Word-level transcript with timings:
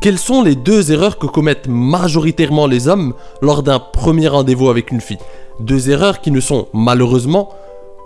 Quelles 0.00 0.18
sont 0.18 0.42
les 0.42 0.54
deux 0.54 0.92
erreurs 0.92 1.18
que 1.18 1.26
commettent 1.26 1.68
majoritairement 1.68 2.66
les 2.66 2.88
hommes 2.88 3.12
lors 3.42 3.62
d'un 3.62 3.78
premier 3.78 4.28
rendez-vous 4.28 4.70
avec 4.70 4.92
une 4.92 5.02
fille? 5.02 5.18
Deux 5.60 5.90
erreurs 5.90 6.22
qui 6.22 6.30
ne 6.30 6.40
sont 6.40 6.68
malheureusement 6.72 7.50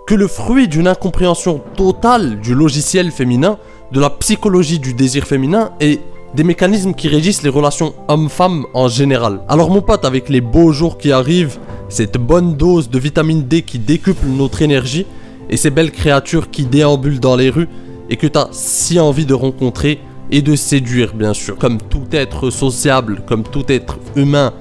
que 0.05 0.13
le 0.13 0.27
fruit 0.27 0.67
d'une 0.67 0.89
incompréhension 0.89 1.61
totale 1.77 2.41
du 2.41 2.53
logiciel 2.53 3.11
féminin, 3.11 3.57
de 3.93 4.01
la 4.01 4.09
psychologie 4.09 4.79
du 4.79 4.93
désir 4.93 5.23
féminin 5.23 5.71
et 5.79 6.01
des 6.33 6.43
mécanismes 6.43 6.93
qui 6.93 7.07
régissent 7.07 7.43
les 7.43 7.49
relations 7.49 7.93
hommes-femmes 8.09 8.65
en 8.73 8.89
général. 8.89 9.39
Alors 9.47 9.69
mon 9.69 9.81
pote, 9.81 10.03
avec 10.03 10.27
les 10.27 10.41
beaux 10.41 10.73
jours 10.73 10.97
qui 10.97 11.13
arrivent, 11.13 11.59
cette 11.87 12.17
bonne 12.17 12.57
dose 12.57 12.89
de 12.89 12.99
vitamine 12.99 13.43
D 13.43 13.61
qui 13.61 13.79
décuple 13.79 14.25
notre 14.25 14.61
énergie, 14.61 15.05
et 15.49 15.55
ces 15.55 15.69
belles 15.69 15.93
créatures 15.93 16.49
qui 16.51 16.65
déambulent 16.65 17.21
dans 17.21 17.37
les 17.37 17.49
rues, 17.49 17.69
et 18.09 18.17
que 18.17 18.27
t'as 18.27 18.49
si 18.51 18.99
envie 18.99 19.25
de 19.25 19.33
rencontrer, 19.33 20.01
et 20.31 20.41
de 20.41 20.55
séduire 20.55 21.13
bien 21.13 21.33
sûr. 21.33 21.57
Comme 21.57 21.79
tout 21.79 22.07
être 22.11 22.49
sociable, 22.49 23.21
comme 23.25 23.43
tout 23.43 23.65
être 23.67 23.97
humain 24.15 24.53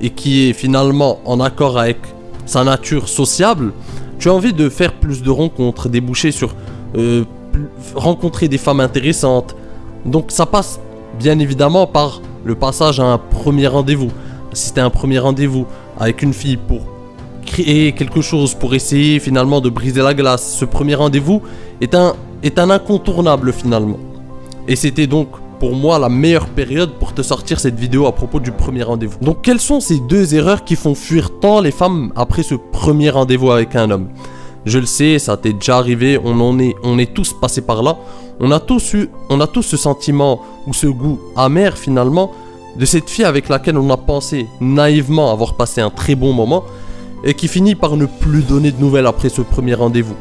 et 0.00 0.10
qui 0.10 0.48
est 0.48 0.52
finalement 0.52 1.20
en 1.24 1.40
accord 1.40 1.78
avec 1.78 1.98
sa 2.46 2.64
nature 2.64 3.08
sociable, 3.08 3.72
tu 4.18 4.28
as 4.28 4.34
envie 4.34 4.52
de 4.52 4.68
faire 4.68 4.92
plus 4.92 5.22
de 5.22 5.30
rencontres, 5.30 5.88
déboucher 5.88 6.32
sur 6.32 6.54
euh, 6.96 7.24
rencontrer 7.94 8.48
des 8.48 8.58
femmes 8.58 8.80
intéressantes. 8.80 9.56
Donc 10.04 10.30
ça 10.30 10.46
passe 10.46 10.80
bien 11.18 11.38
évidemment 11.38 11.86
par 11.86 12.20
le 12.44 12.54
passage 12.54 13.00
à 13.00 13.04
un 13.04 13.18
premier 13.18 13.66
rendez-vous. 13.66 14.10
Si 14.52 14.78
un 14.78 14.90
premier 14.90 15.18
rendez-vous 15.18 15.66
avec 15.98 16.22
une 16.22 16.34
fille 16.34 16.56
pour 16.56 16.80
créer 17.46 17.92
quelque 17.92 18.20
chose, 18.20 18.54
pour 18.54 18.74
essayer 18.74 19.18
finalement 19.18 19.60
de 19.60 19.70
briser 19.70 20.02
la 20.02 20.14
glace, 20.14 20.56
ce 20.58 20.64
premier 20.64 20.94
rendez-vous 20.94 21.42
est 21.80 21.94
un, 21.94 22.14
est 22.42 22.58
un 22.58 22.70
incontournable 22.70 23.52
finalement. 23.52 23.98
Et 24.68 24.76
c'était 24.76 25.06
donc 25.06 25.28
pour 25.58 25.74
moi 25.76 25.98
la 25.98 26.08
meilleure 26.08 26.48
période 26.48 26.94
pour 26.98 27.14
te 27.14 27.22
sortir 27.22 27.60
cette 27.60 27.78
vidéo 27.78 28.06
à 28.06 28.12
propos 28.12 28.40
du 28.40 28.52
premier 28.52 28.82
rendez-vous. 28.82 29.18
Donc 29.20 29.42
quelles 29.42 29.60
sont 29.60 29.80
ces 29.80 30.00
deux 30.00 30.34
erreurs 30.34 30.64
qui 30.64 30.76
font 30.76 30.94
fuir 30.94 31.38
tant 31.40 31.60
les 31.60 31.70
femmes 31.70 32.12
après 32.16 32.42
ce 32.42 32.54
premier 32.54 33.10
rendez-vous 33.10 33.50
avec 33.50 33.76
un 33.76 33.90
homme? 33.90 34.08
Je 34.64 34.78
le 34.78 34.86
sais, 34.86 35.18
ça 35.18 35.36
t'est 35.36 35.52
déjà 35.52 35.78
arrivé, 35.78 36.20
on 36.22 36.40
en 36.40 36.58
est, 36.58 36.74
on 36.84 36.98
est 36.98 37.12
tous 37.12 37.32
passés 37.32 37.62
par 37.62 37.82
là. 37.82 37.96
On 38.40 38.50
a 38.50 38.60
tous 38.60 38.94
eu, 38.94 39.08
on 39.28 39.40
a 39.40 39.46
tous 39.46 39.62
ce 39.62 39.76
sentiment 39.76 40.40
ou 40.66 40.72
ce 40.72 40.86
goût 40.86 41.20
amer 41.36 41.76
finalement 41.76 42.30
de 42.76 42.84
cette 42.84 43.10
fille 43.10 43.24
avec 43.24 43.48
laquelle 43.48 43.76
on 43.76 43.90
a 43.90 43.96
pensé 43.96 44.46
naïvement 44.60 45.32
avoir 45.32 45.54
passé 45.54 45.80
un 45.80 45.90
très 45.90 46.14
bon 46.14 46.32
moment 46.32 46.64
et 47.24 47.34
qui 47.34 47.48
finit 47.48 47.74
par 47.74 47.96
ne 47.96 48.06
plus 48.06 48.42
donner 48.42 48.72
de 48.72 48.80
nouvelles 48.80 49.06
après 49.06 49.28
ce 49.28 49.42
premier 49.42 49.74
rendez-vous. 49.74 50.16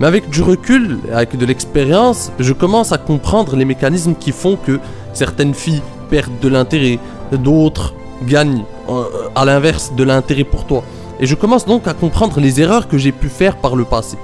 Mais 0.00 0.06
avec 0.06 0.28
du 0.30 0.42
recul, 0.42 0.98
avec 1.12 1.36
de 1.36 1.46
l'expérience, 1.46 2.32
je 2.38 2.52
commence 2.52 2.92
à 2.92 2.98
comprendre 2.98 3.56
les 3.56 3.64
mécanismes 3.64 4.14
qui 4.14 4.32
font 4.32 4.56
que 4.56 4.80
certaines 5.12 5.54
filles 5.54 5.82
perdent 6.10 6.38
de 6.40 6.48
l'intérêt, 6.48 6.98
d'autres 7.32 7.94
gagnent 8.26 8.64
euh, 8.88 9.04
à 9.34 9.44
l'inverse 9.44 9.92
de 9.96 10.04
l'intérêt 10.04 10.44
pour 10.44 10.64
toi. 10.64 10.82
Et 11.20 11.26
je 11.26 11.34
commence 11.34 11.64
donc 11.64 11.86
à 11.86 11.94
comprendre 11.94 12.40
les 12.40 12.60
erreurs 12.60 12.88
que 12.88 12.98
j'ai 12.98 13.12
pu 13.12 13.28
faire 13.28 13.56
par 13.56 13.76
le 13.76 13.84
passé. 13.84 14.16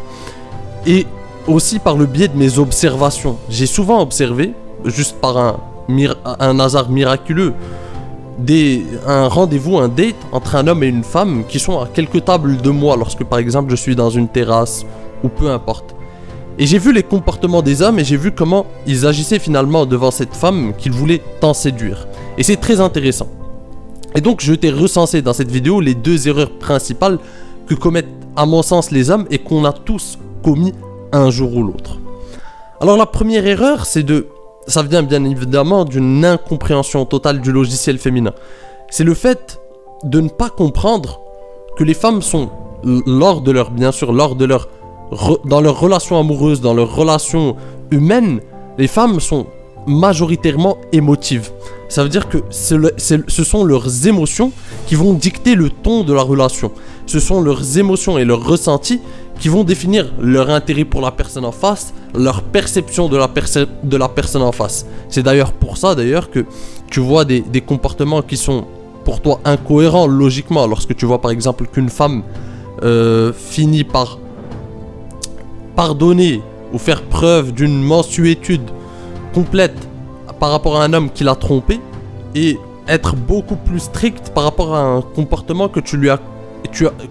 Et 0.86 1.06
aussi 1.46 1.78
par 1.78 1.96
le 1.96 2.06
biais 2.06 2.28
de 2.28 2.36
mes 2.36 2.58
observations. 2.58 3.38
J'ai 3.48 3.66
souvent 3.66 4.00
observé, 4.00 4.54
juste 4.84 5.16
par 5.20 5.36
un, 5.36 6.58
hasard 6.58 6.90
miraculeux, 6.90 7.54
des, 8.38 8.86
un 9.06 9.28
rendez-vous, 9.28 9.78
un 9.78 9.88
date 9.88 10.16
entre 10.32 10.56
un 10.56 10.66
homme 10.66 10.82
et 10.82 10.86
une 10.86 11.04
femme 11.04 11.44
qui 11.48 11.58
sont 11.58 11.78
à 11.80 11.86
quelques 11.86 12.24
tables 12.24 12.56
de 12.56 12.70
moi 12.70 12.96
lorsque 12.96 13.24
par 13.24 13.38
exemple 13.38 13.70
je 13.70 13.76
suis 13.76 13.94
dans 13.94 14.08
une 14.08 14.28
terrasse 14.28 14.86
ou 15.22 15.28
peu 15.28 15.50
importe. 15.50 15.94
Et 16.58 16.66
j'ai 16.66 16.78
vu 16.78 16.92
les 16.92 17.02
comportements 17.02 17.62
des 17.62 17.80
hommes 17.80 17.98
et 17.98 18.04
j'ai 18.04 18.16
vu 18.16 18.32
comment 18.32 18.66
ils 18.86 19.06
agissaient 19.06 19.38
finalement 19.38 19.86
devant 19.86 20.10
cette 20.10 20.34
femme 20.34 20.74
qu'ils 20.76 20.92
voulaient 20.92 21.22
tant 21.40 21.54
séduire. 21.54 22.06
Et 22.36 22.42
c'est 22.42 22.56
très 22.56 22.80
intéressant. 22.80 23.28
Et 24.14 24.20
donc 24.20 24.40
je 24.40 24.54
t'ai 24.54 24.70
recensé 24.70 25.22
dans 25.22 25.32
cette 25.32 25.50
vidéo 25.50 25.80
les 25.80 25.94
deux 25.94 26.28
erreurs 26.28 26.50
principales 26.50 27.18
que 27.66 27.74
commettent 27.74 28.08
à 28.36 28.46
mon 28.46 28.62
sens 28.62 28.90
les 28.90 29.10
hommes 29.10 29.26
et 29.30 29.38
qu'on 29.38 29.64
a 29.64 29.72
tous 29.72 30.18
commis 30.42 30.74
un 31.12 31.30
jour 31.30 31.54
ou 31.56 31.62
l'autre. 31.62 31.98
Alors 32.80 32.96
la 32.96 33.06
première 33.06 33.46
erreur, 33.46 33.86
c'est 33.86 34.02
de... 34.02 34.28
Ça 34.66 34.82
vient 34.82 35.02
bien 35.02 35.24
évidemment 35.24 35.84
d'une 35.84 36.24
incompréhension 36.24 37.04
totale 37.04 37.40
du 37.40 37.52
logiciel 37.52 37.98
féminin. 37.98 38.32
C'est 38.90 39.04
le 39.04 39.14
fait 39.14 39.60
de 40.04 40.20
ne 40.20 40.28
pas 40.28 40.50
comprendre 40.50 41.20
que 41.76 41.84
les 41.84 41.94
femmes 41.94 42.22
sont, 42.22 42.50
lors 42.84 43.40
de 43.40 43.50
leur, 43.50 43.70
bien 43.70 43.92
sûr, 43.92 44.12
lors 44.12 44.36
de 44.36 44.44
leur 44.44 44.68
dans 45.44 45.60
leurs 45.60 45.78
relations 45.78 46.18
amoureuses, 46.18 46.60
dans 46.60 46.74
leurs 46.74 46.94
relations 46.94 47.56
humaines, 47.90 48.40
les 48.78 48.86
femmes 48.86 49.20
sont 49.20 49.46
majoritairement 49.86 50.76
émotives. 50.92 51.50
Ça 51.88 52.02
veut 52.02 52.08
dire 52.08 52.28
que 52.28 52.38
ce 52.50 53.44
sont 53.44 53.64
leurs 53.64 54.06
émotions 54.06 54.52
qui 54.86 54.94
vont 54.94 55.12
dicter 55.14 55.54
le 55.54 55.70
ton 55.70 56.04
de 56.04 56.12
la 56.12 56.22
relation. 56.22 56.70
Ce 57.06 57.18
sont 57.18 57.40
leurs 57.40 57.78
émotions 57.78 58.18
et 58.18 58.24
leurs 58.24 58.44
ressentis 58.44 59.00
qui 59.40 59.48
vont 59.48 59.64
définir 59.64 60.12
leur 60.20 60.50
intérêt 60.50 60.84
pour 60.84 61.00
la 61.00 61.10
personne 61.10 61.44
en 61.44 61.52
face, 61.52 61.94
leur 62.14 62.42
perception 62.42 63.08
de 63.08 63.16
la, 63.16 63.28
de 63.82 63.96
la 63.96 64.08
personne 64.08 64.42
en 64.42 64.52
face. 64.52 64.86
C'est 65.08 65.22
d'ailleurs 65.22 65.52
pour 65.52 65.78
ça 65.78 65.94
d'ailleurs 65.94 66.30
que 66.30 66.44
tu 66.90 67.00
vois 67.00 67.24
des, 67.24 67.42
comportements 67.66 68.22
qui 68.22 68.36
sont 68.36 68.64
pour 69.04 69.20
toi 69.20 69.40
incohérents 69.44 70.06
logiquement 70.06 70.66
lorsque 70.66 70.94
tu 70.94 71.06
vois 71.06 71.20
par 71.20 71.30
exemple 71.30 71.66
qu'une 71.66 71.88
femme 71.88 72.22
euh, 72.82 73.32
finit 73.32 73.84
par 73.84 74.18
pardonner 75.76 76.42
ou 76.72 76.78
faire 76.78 77.02
preuve 77.02 77.52
d'une 77.52 77.82
mensuétude 77.82 78.62
complète 79.34 79.76
par 80.38 80.50
rapport 80.50 80.80
à 80.80 80.84
un 80.84 80.92
homme 80.92 81.10
qui 81.10 81.24
l'a 81.24 81.34
trompé 81.34 81.80
et 82.34 82.58
être 82.88 83.14
beaucoup 83.14 83.56
plus 83.56 83.80
strict 83.80 84.32
par 84.34 84.44
rapport 84.44 84.74
à 84.74 84.80
un 84.80 85.02
comportement 85.02 85.68
que 85.68 85.80
tu 85.80 85.96
lui 85.96 86.10
as 86.10 86.18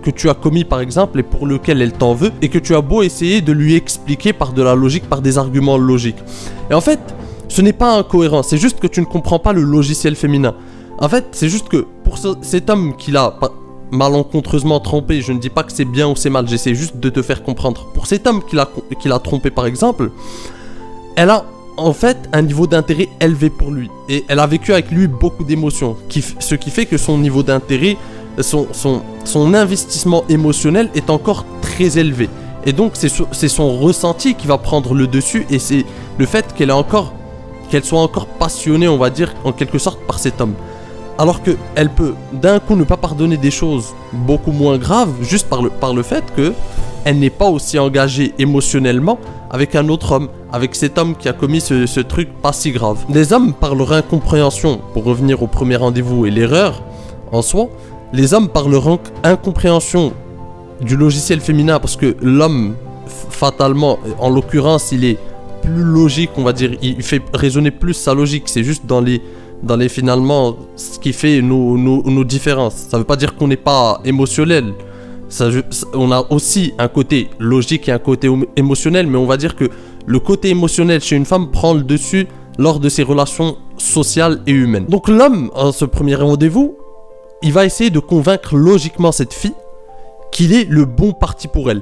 que 0.02 0.10
tu 0.12 0.30
as 0.30 0.34
commis 0.36 0.64
par 0.64 0.80
exemple 0.80 1.20
et 1.20 1.24
pour 1.24 1.46
lequel 1.46 1.82
elle 1.82 1.92
t'en 1.92 2.14
veut 2.14 2.32
et 2.42 2.50
que 2.50 2.60
tu 2.60 2.76
as 2.76 2.82
beau 2.82 3.02
essayer 3.02 3.42
de 3.42 3.52
lui 3.52 3.76
expliquer 3.76 4.32
par 4.32 4.54
de 4.54 4.62
la 4.62 4.74
logique, 4.76 5.10
par 5.10 5.22
des 5.22 5.38
arguments 5.38 5.78
logiques. 5.78 6.24
Et 6.70 6.74
en 6.74 6.82
fait, 6.82 7.00
ce 7.50 7.62
n'est 7.62 7.74
pas 7.74 7.98
incohérent, 7.98 8.44
c'est 8.44 8.58
juste 8.58 8.80
que 8.80 8.88
tu 8.88 9.02
ne 9.02 9.06
comprends 9.06 9.40
pas 9.40 9.52
le 9.52 9.62
logiciel 9.62 10.16
féminin. 10.16 10.56
En 11.00 11.10
fait, 11.10 11.26
c'est 11.32 11.50
juste 11.50 11.68
que 11.68 11.86
pour 12.04 12.18
cet 12.42 12.70
homme 12.70 12.96
qui 12.96 13.12
l'a 13.12 13.38
malencontreusement 13.92 14.80
trompé, 14.80 15.22
je 15.22 15.32
ne 15.32 15.40
dis 15.40 15.50
pas 15.50 15.64
que 15.64 15.72
c'est 15.72 15.86
bien 15.86 16.08
ou 16.08 16.16
c'est 16.16 16.30
mal, 16.30 16.48
j'essaie 16.48 16.76
juste 16.76 16.98
de 16.98 17.10
te 17.10 17.22
faire 17.22 17.44
comprendre. 17.44 17.88
Pour 17.94 18.08
cet 18.08 18.28
homme 18.28 18.42
qui 18.44 18.56
l'a 19.08 19.20
trompé 19.20 19.50
par 19.50 19.66
exemple, 19.66 20.12
elle 21.16 21.30
a 21.30 21.46
en 21.78 21.94
fait 21.94 22.18
un 22.34 22.42
niveau 22.42 22.68
d'intérêt 22.68 23.10
élevé 23.22 23.50
pour 23.50 23.72
lui. 23.72 23.90
Et 24.10 24.26
elle 24.28 24.40
a 24.40 24.48
vécu 24.48 24.74
avec 24.74 24.92
lui 24.92 25.08
beaucoup 25.08 25.44
d'émotions. 25.44 25.96
Ce 26.40 26.56
qui 26.56 26.70
fait 26.70 26.86
que 26.86 26.98
son 26.98 27.18
niveau 27.18 27.44
d'intérêt, 27.44 27.98
son, 28.40 28.68
son, 28.72 29.02
son, 29.24 29.54
investissement 29.54 30.24
émotionnel 30.30 30.90
est 30.96 31.10
encore 31.10 31.46
très 31.62 31.98
élevé. 31.98 32.30
Et 32.66 32.74
donc 32.74 32.94
c'est 32.96 33.48
son 33.48 33.78
ressenti 33.80 34.36
qui 34.36 34.48
va 34.48 34.58
prendre 34.58 34.94
le 34.94 35.08
dessus 35.08 35.46
et 35.50 35.60
c'est 35.60 35.86
le 36.18 36.26
fait 36.26 36.54
qu'elle 36.54 36.72
encore 36.72 37.14
qu'elle 37.70 37.86
soit 37.86 38.02
encore 38.02 38.26
passionnée, 38.26 38.88
on 38.88 38.98
va 38.98 39.12
dire, 39.12 39.34
en 39.44 39.52
quelque 39.52 39.78
sorte, 39.78 40.00
par 40.08 40.18
cet 40.18 40.42
homme 40.42 40.56
alors 41.20 41.42
qu'elle 41.44 41.90
peut 41.90 42.16
d'un 42.32 42.60
coup 42.60 42.78
ne 42.78 42.86
pas 42.86 42.96
pardonner 42.96 43.36
des 43.36 43.52
choses 43.52 43.94
beaucoup 44.14 44.54
moins 44.54 44.78
graves 44.78 45.12
juste 45.22 45.50
par 45.50 45.62
le, 45.62 45.70
par 45.70 45.94
le 45.94 46.02
fait 46.02 46.24
que 46.36 46.54
elle 47.04 47.20
n'est 47.20 47.30
pas 47.30 47.48
aussi 47.50 47.78
engagée 47.78 48.34
émotionnellement 48.40 49.20
avec 49.52 49.76
un 49.76 49.90
autre 49.90 50.14
homme, 50.14 50.30
avec 50.52 50.76
cet 50.76 50.98
homme 50.98 51.16
qui 51.16 51.28
a 51.28 51.34
commis 51.34 51.60
ce, 51.60 52.00
truc 52.00 52.30
pas 52.42 52.54
si 52.54 52.72
grave. 52.72 53.00
Les 53.10 53.34
hommes, 53.34 53.54
par 53.54 53.76
leur 53.76 53.94
incompréhension, 53.94 54.80
pour 54.94 55.04
revenir 55.04 55.42
au 55.44 55.48
premier 55.48 55.76
rendez-vous 55.76 56.26
et 56.26 56.32
l'erreur 56.32 56.84
en 57.32 57.42
soi, 57.42 57.68
les 58.14 58.34
hommes, 58.34 58.48
par 58.48 58.70
leur 58.70 59.00
incompréhension 59.24 60.14
du 60.82 60.96
logiciel 60.96 61.42
féminin, 61.42 61.80
parce 61.80 61.96
que 61.96 62.16
l'homme, 62.22 62.76
fatalement, 63.30 63.98
en 64.20 64.30
l'occurrence, 64.30 64.92
il 64.92 65.04
est 65.04 65.18
plus 65.64 65.84
logique, 65.84 66.32
on 66.38 66.44
va 66.44 66.54
dire, 66.54 66.72
il 66.82 67.02
fait 67.02 67.22
résonner 67.34 67.72
plus 67.72 67.94
sa 67.94 68.14
logique, 68.14 68.44
c'est 68.48 68.64
juste 68.64 68.86
dans 68.86 69.02
les 69.02 69.22
dans 69.64 69.76
les 69.76 69.90
finalement 69.90 70.56
ce 70.76 71.00
qui 71.00 71.14
fait 71.14 71.42
nos, 71.42 71.78
nos, 71.78 72.24
différences. 72.24 72.76
Ça 72.90 72.98
veut 72.98 73.04
pas 73.04 73.16
dire 73.16 73.36
qu'on 73.36 73.48
n'est 73.48 73.58
pas 73.58 74.02
émotionnel. 74.06 74.74
On 75.94 76.12
a 76.12 76.26
aussi 76.30 76.74
un 76.78 76.88
côté 76.88 77.30
logique 77.40 77.88
et 77.90 77.92
un 77.92 78.00
côté 78.00 78.30
émotionnel, 78.56 79.08
mais 79.08 79.18
on 79.18 79.26
va 79.26 79.38
dire 79.38 79.56
que 79.56 79.70
le 80.06 80.20
côté 80.20 80.50
émotionnel 80.50 81.02
chez 81.02 81.16
une 81.16 81.26
femme 81.26 81.52
prend 81.52 81.74
le 81.74 81.84
dessus 81.84 82.28
lors 82.58 82.80
de 82.80 82.90
ses 82.90 83.04
relations 83.04 83.58
sociales 83.78 84.42
et 84.48 84.52
humaines. 84.52 84.86
Donc 84.88 85.08
l'homme, 85.08 85.52
en 85.54 85.72
ce 85.72 85.86
premier 85.86 86.16
rendez-vous, 86.16 86.76
il 87.42 87.54
va 87.54 87.66
essayer 87.66 87.90
de 87.90 88.00
convaincre 88.00 88.56
logiquement 88.58 89.12
cette 89.12 89.34
fille 89.34 89.54
qu'il 90.32 90.54
est 90.54 90.66
le 90.70 90.86
bon 90.86 91.14
parti 91.14 91.48
pour 91.48 91.70
elle. 91.72 91.82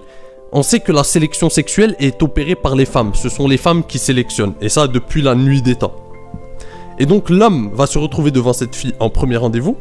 On 0.51 0.63
sait 0.63 0.80
que 0.80 0.91
la 0.91 1.03
sélection 1.03 1.50
sexuelle 1.50 1.95
est 2.00 2.21
opérée 2.23 2.56
par 2.56 2.75
les 2.75 2.85
femmes. 2.85 3.12
Ce 3.13 3.27
sont 3.30 3.47
les 3.47 3.57
femmes 3.57 3.83
qui 3.83 4.00
sélectionnent. 4.00 4.53
Et 4.62 4.69
ça 4.69 4.88
depuis 4.88 5.21
la 5.21 5.35
nuit 5.35 5.62
des 5.62 5.75
temps. 5.75 5.94
Et 6.99 7.05
donc 7.05 7.29
l'homme 7.29 7.71
va 7.73 7.88
se 7.88 7.97
retrouver 7.97 8.31
devant 8.31 8.53
cette 8.53 8.75
fille 8.75 8.94
en 8.99 9.09
premier 9.09 9.38
rendez-vous 9.38 9.77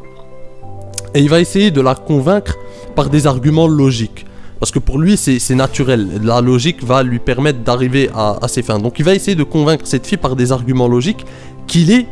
et 1.14 1.20
il 1.20 1.30
va 1.30 1.40
essayer 1.40 1.70
de 1.70 1.80
la 1.80 1.94
convaincre 1.94 2.56
par 2.94 3.08
des 3.08 3.26
arguments 3.26 3.66
logiques. 3.66 4.26
Parce 4.60 4.70
que 4.70 4.78
pour 4.78 4.98
lui, 4.98 5.16
c'est 5.16 5.54
naturel. 5.54 6.20
La 6.22 6.40
logique 6.40 6.82
va 6.82 7.02
lui 7.02 7.18
permettre 7.18 7.60
d'arriver 7.60 8.10
à, 8.14 8.38
ses 8.48 8.62
fins. 8.62 8.78
Donc 8.78 8.98
il 8.98 9.04
va 9.04 9.14
essayer 9.14 9.34
de 9.34 9.42
convaincre 9.42 9.86
cette 9.86 10.06
fille 10.06 10.18
par 10.18 10.36
des 10.36 10.52
arguments 10.52 10.88
logiques 10.88 11.24
qu'il 11.66 11.90
est 11.90 12.06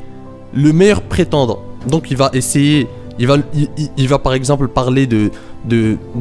le 0.55 0.73
meilleur 0.73 1.03
prétendant. 1.03 1.61
Donc 1.87 2.11
il 2.11 2.17
va 2.17 2.31
essayer, 2.33 2.87
il 3.19 3.27
va, 4.09 4.19
par 4.19 4.35
exemple 4.35 4.69
parler 4.69 5.07
de, 5.07 5.31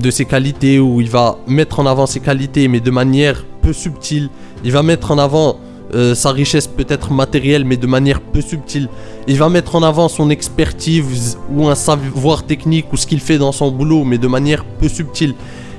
ses 0.10 0.26
qualités, 0.26 0.80
ou 0.80 1.00
il 1.02 1.10
va 1.10 1.38
mettre 1.48 1.80
en 1.80 1.86
avant 1.86 2.06
ses 2.06 2.20
qualités, 2.20 2.68
mais 2.68 2.80
de 2.80 2.92
manière 2.92 3.46
peu 3.62 3.72
subtile. 3.72 4.30
Il 4.66 4.72
va 4.72 4.84
mettre 4.84 5.12
en 5.12 5.18
avant 5.18 5.58
euh, 5.94 6.16
sa 6.16 6.32
richesse 6.32 6.68
peut-être 6.68 7.12
matérielle, 7.12 7.66
mais 7.66 7.78
de 7.78 7.88
manière 7.88 8.22
peu 8.22 8.42
subtile. 8.42 8.90
Il 9.28 9.38
va 9.38 9.50
mettre 9.50 9.76
en 9.76 9.84
avant 9.84 10.08
son 10.08 10.30
expertise 10.30 11.38
ou 11.52 11.68
un 11.68 11.76
savoir 11.76 12.44
technique 12.44 12.92
ou 12.92 12.98
ce 12.98 13.08
qu'il 13.08 13.20
fait 13.20 13.38
dans 13.38 13.52
son 13.52 13.72
boulot, 13.72 14.04
mais 14.04 14.18
de 14.18 14.28
manière 14.28 14.64
peu 14.66 14.90
subtile. 14.90 15.36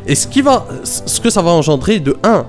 Et 0.07 0.15
ce, 0.15 0.27
qui 0.27 0.43
va, 0.43 0.67
ce 0.85 1.21
que 1.21 1.31
ça 1.31 1.43
va 1.43 1.51
engendrer, 1.51 1.99
de 1.99 2.17
1, 2.23 2.45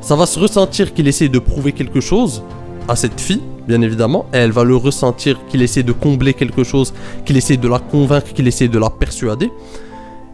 ça 0.00 0.16
va 0.16 0.26
se 0.26 0.38
ressentir 0.38 0.92
qu'il 0.92 1.08
essaie 1.08 1.28
de 1.28 1.38
prouver 1.38 1.72
quelque 1.72 2.00
chose 2.00 2.42
à 2.88 2.96
cette 2.96 3.20
fille, 3.20 3.42
bien 3.66 3.80
évidemment, 3.80 4.26
et 4.32 4.38
elle 4.38 4.52
va 4.52 4.64
le 4.64 4.76
ressentir 4.76 5.38
qu'il 5.48 5.62
essaie 5.62 5.82
de 5.82 5.92
combler 5.92 6.34
quelque 6.34 6.64
chose, 6.64 6.92
qu'il 7.24 7.36
essaie 7.36 7.56
de 7.56 7.68
la 7.68 7.78
convaincre, 7.78 8.32
qu'il 8.32 8.46
essaie 8.46 8.68
de 8.68 8.78
la 8.78 8.90
persuader. 8.90 9.50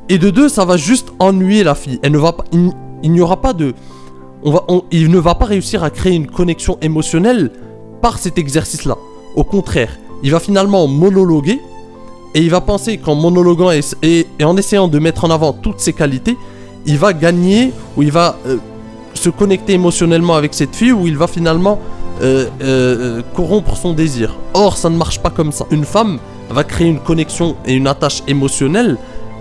Et 0.08 0.18
de 0.18 0.30
deux, 0.30 0.48
ça 0.48 0.64
va 0.64 0.76
juste 0.76 1.12
ennuyer 1.18 1.64
la 1.64 1.74
fille. 1.74 1.98
Elle 2.02 2.12
ne 2.12 2.18
va 2.18 2.32
pas, 2.32 2.44
il, 2.52 3.12
n'y 3.12 3.20
aura 3.20 3.40
pas 3.40 3.52
de, 3.52 3.74
il 4.90 5.10
ne 5.10 5.18
va 5.18 5.34
pas 5.34 5.46
réussir 5.46 5.84
à 5.84 5.90
créer 5.90 6.14
une 6.14 6.26
connexion 6.26 6.78
émotionnelle 6.82 7.50
par 8.00 8.18
cet 8.18 8.38
exercice-là. 8.38 8.96
Au 9.36 9.44
contraire, 9.44 9.98
il 10.22 10.30
va 10.30 10.40
finalement 10.40 10.86
monologuer 10.86 11.60
et 12.34 12.40
il 12.40 12.50
va 12.50 12.60
penser 12.60 12.98
qu'en 12.98 13.14
monologuant 13.14 13.70
et, 13.70 14.26
en 14.42 14.56
essayant 14.56 14.88
de 14.88 14.98
mettre 14.98 15.24
en 15.24 15.30
avant 15.30 15.52
toutes 15.52 15.80
ses 15.80 15.92
qualités, 15.92 16.36
il 16.86 16.98
va 16.98 17.12
gagner 17.12 17.72
ou 17.96 18.02
il 18.02 18.10
va 18.10 18.36
euh, 18.46 18.56
se 19.14 19.30
connecter 19.30 19.74
émotionnellement 19.74 20.34
avec 20.34 20.54
cette 20.54 20.74
fille 20.74 20.92
ou 20.92 21.06
il 21.06 21.16
va 21.16 21.26
finalement 21.26 21.78
euh, 22.22 22.48
euh, 22.62 23.22
corrompre 23.34 23.76
son 23.76 23.92
désir. 23.92 24.36
Or, 24.54 24.76
ça 24.76 24.90
ne 24.90 24.96
marche 24.96 25.20
pas 25.20 25.30
comme 25.30 25.52
ça. 25.52 25.66
Une 25.70 25.84
femme 25.84 26.18
va 26.50 26.64
créer 26.64 26.88
une 26.88 27.00
connexion 27.00 27.56
et 27.66 27.74
une 27.74 27.86
attache 27.86 28.22
émotionnelle 28.26 28.96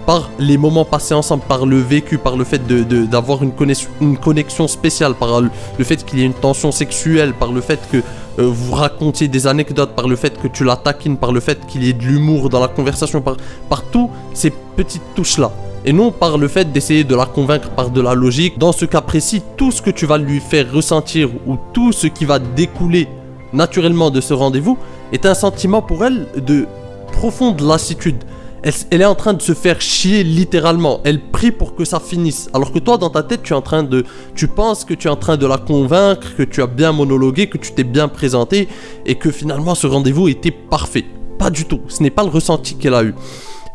par 0.06 0.30
les 0.40 0.58
moments 0.58 0.86
passés 0.86 1.14
ensemble, 1.14 1.44
par 1.48 1.66
le 1.66 1.78
vécu, 1.80 2.18
par 2.18 2.36
le 2.38 2.44
fait 2.44 2.62
d'avoir 3.10 3.40
de, 3.40 3.46
une, 3.46 3.52
connexion, 3.52 3.90
une 4.02 4.18
connexion 4.18 4.68
spéciale, 4.68 5.16
par 5.16 5.42
le 5.42 5.84
fait 5.84 6.04
qu'il 6.06 6.20
y 6.20 6.22
ait 6.24 6.26
une 6.26 6.34
tension 6.34 6.72
sexuelle, 6.72 7.34
par 7.34 7.52
le 7.52 7.62
fait 7.62 7.80
que 7.92 7.98
euh, 7.98 8.02
vous 8.40 8.74
racontiez 8.74 9.28
des 9.28 9.48
anecdotes, 9.48 9.92
par 9.96 10.08
le 10.08 10.16
fait 10.16 10.40
que 10.42 10.48
tu 10.48 10.64
la 10.64 10.76
taquines, 10.76 11.18
par 11.18 11.32
le 11.32 11.40
fait 11.40 11.66
qu'il 11.68 11.84
y 11.84 11.90
ait 11.90 11.94
de 11.94 12.04
l'humour 12.04 12.50
dans 12.50 12.60
la 12.60 12.68
conversation, 12.68 13.22
par, 13.22 13.38
par 13.70 13.84
tous 13.84 14.10
ces 14.34 14.52
petites 14.76 15.14
touches-là 15.16 15.52
et 15.84 15.94
non 15.94 16.12
par 16.12 16.38
le 16.38 16.48
fait 16.48 16.72
d'essayer 16.72 17.04
de 17.04 17.16
la 17.16 17.26
convaincre 17.26 17.70
par 17.72 17.90
de 17.90 18.02
la 18.02 18.14
logique. 18.14 18.58
Dans 18.60 18.72
ce 18.72 18.86
cas 18.86 19.02
précis, 19.02 19.42
tout 19.58 19.72
ce 19.72 19.82
que 19.82 19.90
tu 19.90 20.06
vas 20.06 20.18
lui 20.18 20.40
faire 20.40 20.72
ressentir 20.72 21.30
ou 21.48 21.58
tout 21.74 21.92
ce 21.92 22.08
qui 22.08 22.26
va 22.26 22.40
découler 22.40 23.08
naturellement 23.54 24.12
de 24.12 24.22
ce 24.22 24.34
rendez-vous 24.34 24.78
est 25.12 25.26
un 25.26 25.34
sentiment 25.34 25.82
pour 25.82 26.06
elle 26.06 26.28
de 26.38 26.68
profonde 27.12 27.62
lassitude. 27.62 28.24
Elle, 28.64 29.02
est 29.02 29.06
en 29.06 29.16
train 29.16 29.34
de 29.34 29.42
se 29.42 29.54
faire 29.54 29.82
chier 29.82 30.24
littéralement. 30.24 31.02
Elle 31.04 31.20
prie 31.20 31.52
pour 31.52 31.76
que 31.76 31.84
ça 31.84 32.00
finisse. 32.00 32.50
Alors 32.54 32.72
que 32.72 32.78
toi, 32.78 32.98
dans 32.98 33.10
ta 33.10 33.24
tête, 33.24 33.42
tu 33.42 33.54
es 33.54 33.56
en 33.56 33.62
train 33.62 33.82
de, 33.82 34.06
tu 34.36 34.48
penses 34.48 34.86
que 34.86 34.94
tu 34.94 35.08
es 35.08 35.12
en 35.12 35.16
train 35.16 35.36
de 35.36 35.48
la 35.48 35.58
convaincre, 35.58 36.36
que 36.38 36.44
tu 36.44 36.62
as 36.62 36.68
bien 36.68 36.92
monologué, 36.92 37.50
que 37.50 37.58
tu 37.58 37.72
t'es 37.72 37.84
bien 37.84 38.08
présenté 38.08 38.68
et 39.06 39.16
que 39.16 39.32
finalement 39.32 39.74
ce 39.74 39.88
rendez-vous 39.88 40.28
était 40.28 40.52
parfait. 40.52 41.06
Pas 41.40 41.50
du 41.50 41.66
tout. 41.66 41.82
Ce 41.88 42.04
n'est 42.04 42.12
pas 42.12 42.24
le 42.24 42.30
ressenti 42.30 42.76
qu'elle 42.76 42.94
a 42.94 43.04
eu. 43.04 43.16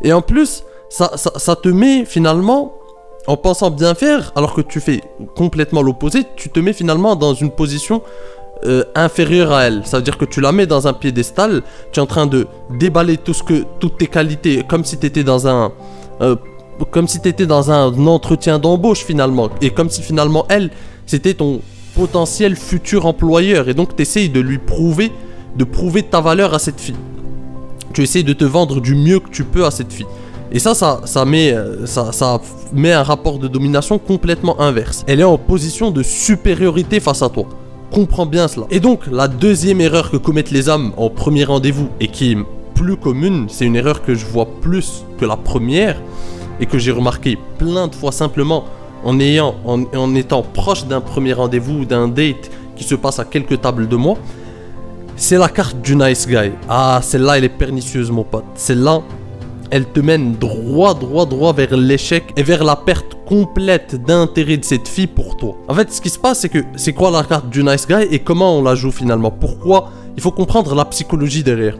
Et 0.03 0.13
en 0.13 0.21
plus, 0.21 0.63
ça, 0.89 1.09
te 1.61 1.67
met 1.67 2.05
finalement, 2.05 2.73
en 3.27 3.35
pensant 3.35 3.71
bien 3.71 3.93
faire, 3.93 4.31
alors 4.35 4.53
que 4.53 4.61
tu 4.61 4.79
fais 4.79 5.01
complètement 5.35 5.81
l'opposé, 5.81 6.23
tu 6.37 6.49
te 6.49 6.61
mets 6.61 6.71
finalement 6.71 7.17
dans 7.17 7.33
une 7.33 7.51
position 7.51 8.01
euh, 8.65 8.83
inférieure 8.95 9.51
à 9.51 9.63
elle. 9.63 9.81
Ça 9.85 9.97
veut 9.97 10.03
dire 10.03 10.17
que 10.17 10.25
tu 10.25 10.41
la 10.41 10.51
mets 10.51 10.65
dans 10.65 10.87
un 10.87 10.93
piédestal, 10.93 11.61
tu 11.91 11.99
es 11.99 12.03
en 12.03 12.07
train 12.07 12.25
de 12.25 12.47
déballer 12.79 13.17
tout 13.17 13.33
ce 13.33 13.43
que, 13.43 13.65
toutes 13.79 13.97
tes 13.97 14.07
qualités, 14.07 14.63
comme 14.67 14.83
si 14.83 14.97
tu 14.97 15.05
étais 15.05 15.23
dans 15.23 15.47
un... 15.47 15.71
Euh, 16.21 16.35
comme 16.91 17.07
si 17.07 17.19
tu 17.19 17.47
dans 17.47 17.71
un 17.71 18.05
entretien 18.05 18.59
d'embauche 18.59 19.03
finalement. 19.03 19.49
Et 19.61 19.71
comme 19.71 19.89
si 19.89 20.03
finalement 20.03 20.45
elle, 20.49 20.69
c'était 21.07 21.33
ton 21.33 21.61
potentiel 21.95 22.55
futur 22.55 23.07
employeur. 23.07 23.67
Et 23.67 23.73
donc 23.73 23.95
tu 23.95 24.03
essayes 24.03 24.29
de 24.29 24.39
lui 24.39 24.59
prouver, 24.59 25.11
de 25.55 25.63
prouver 25.63 26.03
ta 26.03 26.21
valeur 26.21 26.53
à 26.53 26.59
cette 26.59 26.79
fille. 26.79 26.95
Tu 27.93 28.03
essayes 28.03 28.23
de 28.23 28.33
te 28.33 28.45
vendre 28.45 28.79
du 28.79 28.93
mieux 28.93 29.19
que 29.19 29.29
tu 29.29 29.43
peux 29.43 29.65
à 29.65 29.71
cette 29.71 29.91
fille. 29.91 30.05
Et 30.51 30.59
ça, 30.59 30.73
ça, 30.75 31.25
met, 31.25 31.51
euh, 31.51 31.85
ça, 31.85 32.11
ça 32.11 32.39
met 32.71 32.93
un 32.93 33.03
rapport 33.03 33.37
de 33.37 33.47
domination 33.47 33.97
complètement 33.97 34.59
inverse. 34.61 35.03
Elle 35.07 35.19
est 35.19 35.25
en 35.25 35.37
position 35.37 35.91
de 35.91 36.03
supériorité 36.03 36.99
face 36.99 37.21
à 37.21 37.29
toi. 37.29 37.47
Comprends 37.91 38.25
bien 38.25 38.47
cela. 38.47 38.65
Et 38.69 38.79
donc, 38.79 39.07
la 39.11 39.27
deuxième 39.27 39.81
erreur 39.81 40.11
que 40.11 40.17
commettent 40.17 40.51
les 40.51 40.69
hommes 40.69 40.93
en 40.97 41.09
premier 41.09 41.45
rendez-vous 41.45 41.89
et 41.99 42.07
qui 42.07 42.33
est 42.33 42.37
plus 42.75 42.97
commune, 42.97 43.47
c'est 43.49 43.65
une 43.65 43.75
erreur 43.75 44.03
que 44.03 44.13
je 44.13 44.25
vois 44.25 44.47
plus 44.61 45.03
que 45.19 45.25
la 45.25 45.37
première 45.37 45.99
et 46.59 46.65
que 46.65 46.77
j'ai 46.77 46.91
remarqué 46.91 47.37
plein 47.57 47.87
de 47.87 47.95
fois 47.95 48.11
simplement 48.11 48.65
en, 49.03 49.19
ayant, 49.19 49.55
étant 50.15 50.41
proche 50.41 50.85
d'un 50.85 51.01
premier 51.01 51.33
rendez-vous 51.33 51.79
ou 51.79 51.85
d'un 51.85 52.07
date 52.07 52.51
qui 52.75 52.83
se 52.83 52.95
passe 52.95 53.19
à 53.19 53.25
quelques 53.25 53.61
tables 53.61 53.87
de 53.87 53.95
moi, 53.95 54.15
c'est 55.15 55.37
la 55.37 55.49
carte 55.49 55.81
du 55.81 55.95
nice 55.95 56.27
guy. 56.27 56.51
Ah, 56.69 56.99
celle-là, 57.01 57.37
elle 57.37 57.45
est 57.45 57.49
pernicieuse, 57.49 58.11
mon 58.11 58.23
pote. 58.23 58.45
Celle-là, 58.55 59.01
elle 59.71 59.85
te 59.85 59.99
mène 59.99 60.33
droit, 60.33 60.93
droit, 60.93 61.25
droit 61.25 61.53
vers 61.53 61.75
l'échec 61.75 62.25
et 62.35 62.43
vers 62.43 62.63
la 62.63 62.75
perte 62.75 63.16
complète 63.27 64.01
d'intérêt 64.03 64.57
de 64.57 64.65
cette 64.65 64.87
fille 64.87 65.07
pour 65.07 65.37
toi. 65.37 65.55
En 65.67 65.73
fait, 65.73 65.91
ce 65.91 66.01
qui 66.01 66.09
se 66.09 66.17
passe, 66.17 66.39
c'est 66.39 66.49
que 66.49 66.63
c'est 66.75 66.93
quoi 66.93 67.11
la 67.11 67.23
carte 67.23 67.49
du 67.49 67.63
nice 67.63 67.87
guy 67.87 68.07
et 68.09 68.19
comment 68.19 68.57
on 68.57 68.63
la 68.63 68.75
joue 68.75 68.91
finalement? 68.91 69.31
Pourquoi? 69.31 69.91
Il 70.15 70.21
faut 70.21 70.31
comprendre 70.31 70.73
la 70.73 70.85
psychologie 70.85 71.43
derrière. 71.43 71.77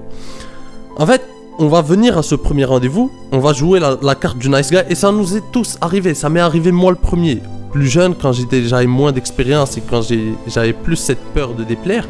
En 0.98 1.06
fait, 1.06 1.22
on 1.58 1.68
va 1.68 1.82
venir 1.82 2.18
à 2.18 2.24
ce 2.24 2.36
premier 2.36 2.66
rendez-vous, 2.66 3.12
on 3.32 3.40
va 3.40 3.54
jouer 3.54 3.80
la, 3.80 4.16
carte 4.16 4.38
du 4.38 4.50
nice 4.50 4.70
guy 4.70 4.80
et 4.90 4.96
ça 4.96 5.12
nous 5.12 5.38
est 5.38 5.44
tous 5.52 5.78
arrivé. 5.82 6.14
Ça 6.14 6.30
m'est 6.30 6.40
arrivé 6.40 6.72
moi 6.72 6.92
le 6.92 6.98
premier. 6.98 7.42
Plus 7.72 7.88
jeune, 7.88 8.14
quand 8.14 8.32
j'avais 8.34 8.86
moins 8.86 9.12
d'expérience 9.12 9.78
et 9.78 9.82
quand 9.82 10.02
j'avais 10.48 10.74
plus 10.74 10.96
cette 10.96 11.24
peur 11.34 11.54
de 11.54 11.64
déplaire, 11.64 12.08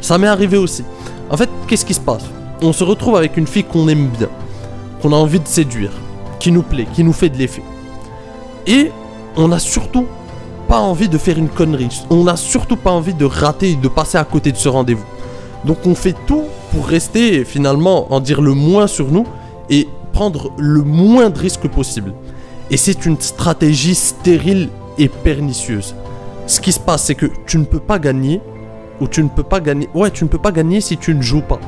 ça 0.00 0.18
m'est 0.18 0.26
arrivé 0.26 0.56
aussi. 0.56 0.84
En 1.30 1.36
fait, 1.36 1.50
qu'est-ce 1.66 1.84
qui 1.84 1.94
se 1.94 2.00
passe? 2.00 2.24
On 2.62 2.72
se 2.72 2.84
retrouve 2.84 3.16
avec 3.16 3.36
une 3.36 3.46
fille 3.46 3.64
qu'on 3.64 3.88
aime 3.88 4.08
bien 4.08 4.28
qu'on 5.00 5.12
a 5.12 5.16
envie 5.16 5.40
de 5.40 5.46
séduire, 5.46 5.92
qui 6.40 6.52
nous 6.52 6.62
plaît, 6.62 6.86
qui 6.92 7.04
nous 7.04 7.12
fait 7.12 7.28
de 7.28 7.36
l'effet. 7.36 7.62
Et 8.68 8.92
on 9.36 9.48
n'a 9.48 9.58
surtout 9.58 10.06
pas 10.68 10.78
envie 10.78 11.08
de 11.08 11.18
faire 11.18 11.38
une 11.38 11.48
connerie. 11.48 12.02
On 12.10 12.24
n'a 12.24 12.36
surtout 12.36 12.76
pas 12.76 12.90
envie 12.90 13.14
de 13.14 13.24
rater 13.24 13.74
de 13.74 13.88
passer 13.88 14.18
à 14.18 14.24
côté 14.24 14.52
de 14.52 14.56
ce 14.56 14.68
rendez-vous. 14.68 15.06
Donc 15.64 15.78
on 15.86 15.94
fait 15.94 16.14
tout 16.26 16.44
pour 16.70 16.86
rester 16.86 17.44
finalement 17.44 18.12
en 18.12 18.20
dire 18.20 18.40
le 18.42 18.52
moins 18.52 18.86
sur 18.86 19.10
nous 19.10 19.26
et 19.70 19.88
prendre 20.12 20.52
le 20.58 20.82
moins 20.82 21.30
de 21.30 21.38
risques 21.38 21.68
possible. 21.68 22.12
Et 22.70 22.76
c'est 22.76 23.06
une 23.06 23.18
stratégie 23.20 23.94
stérile 23.94 24.68
et 24.98 25.08
pernicieuse. 25.08 25.94
Ce 26.46 26.60
qui 26.60 26.72
se 26.72 26.80
passe, 26.80 27.04
c'est 27.04 27.14
que 27.14 27.26
tu 27.46 27.58
ne 27.58 27.64
peux 27.64 27.80
pas 27.80 27.98
gagner, 27.98 28.40
ou 29.00 29.08
tu 29.08 29.22
ne 29.22 29.28
peux 29.28 29.42
pas 29.42 29.60
gagner. 29.60 29.88
Ouais, 29.94 30.10
tu 30.10 30.24
ne 30.24 30.28
peux 30.28 30.38
pas 30.38 30.52
gagner 30.52 30.80
si 30.80 30.96
tu 30.96 31.14
ne 31.14 31.22
joues 31.22 31.40
pas. 31.40 31.60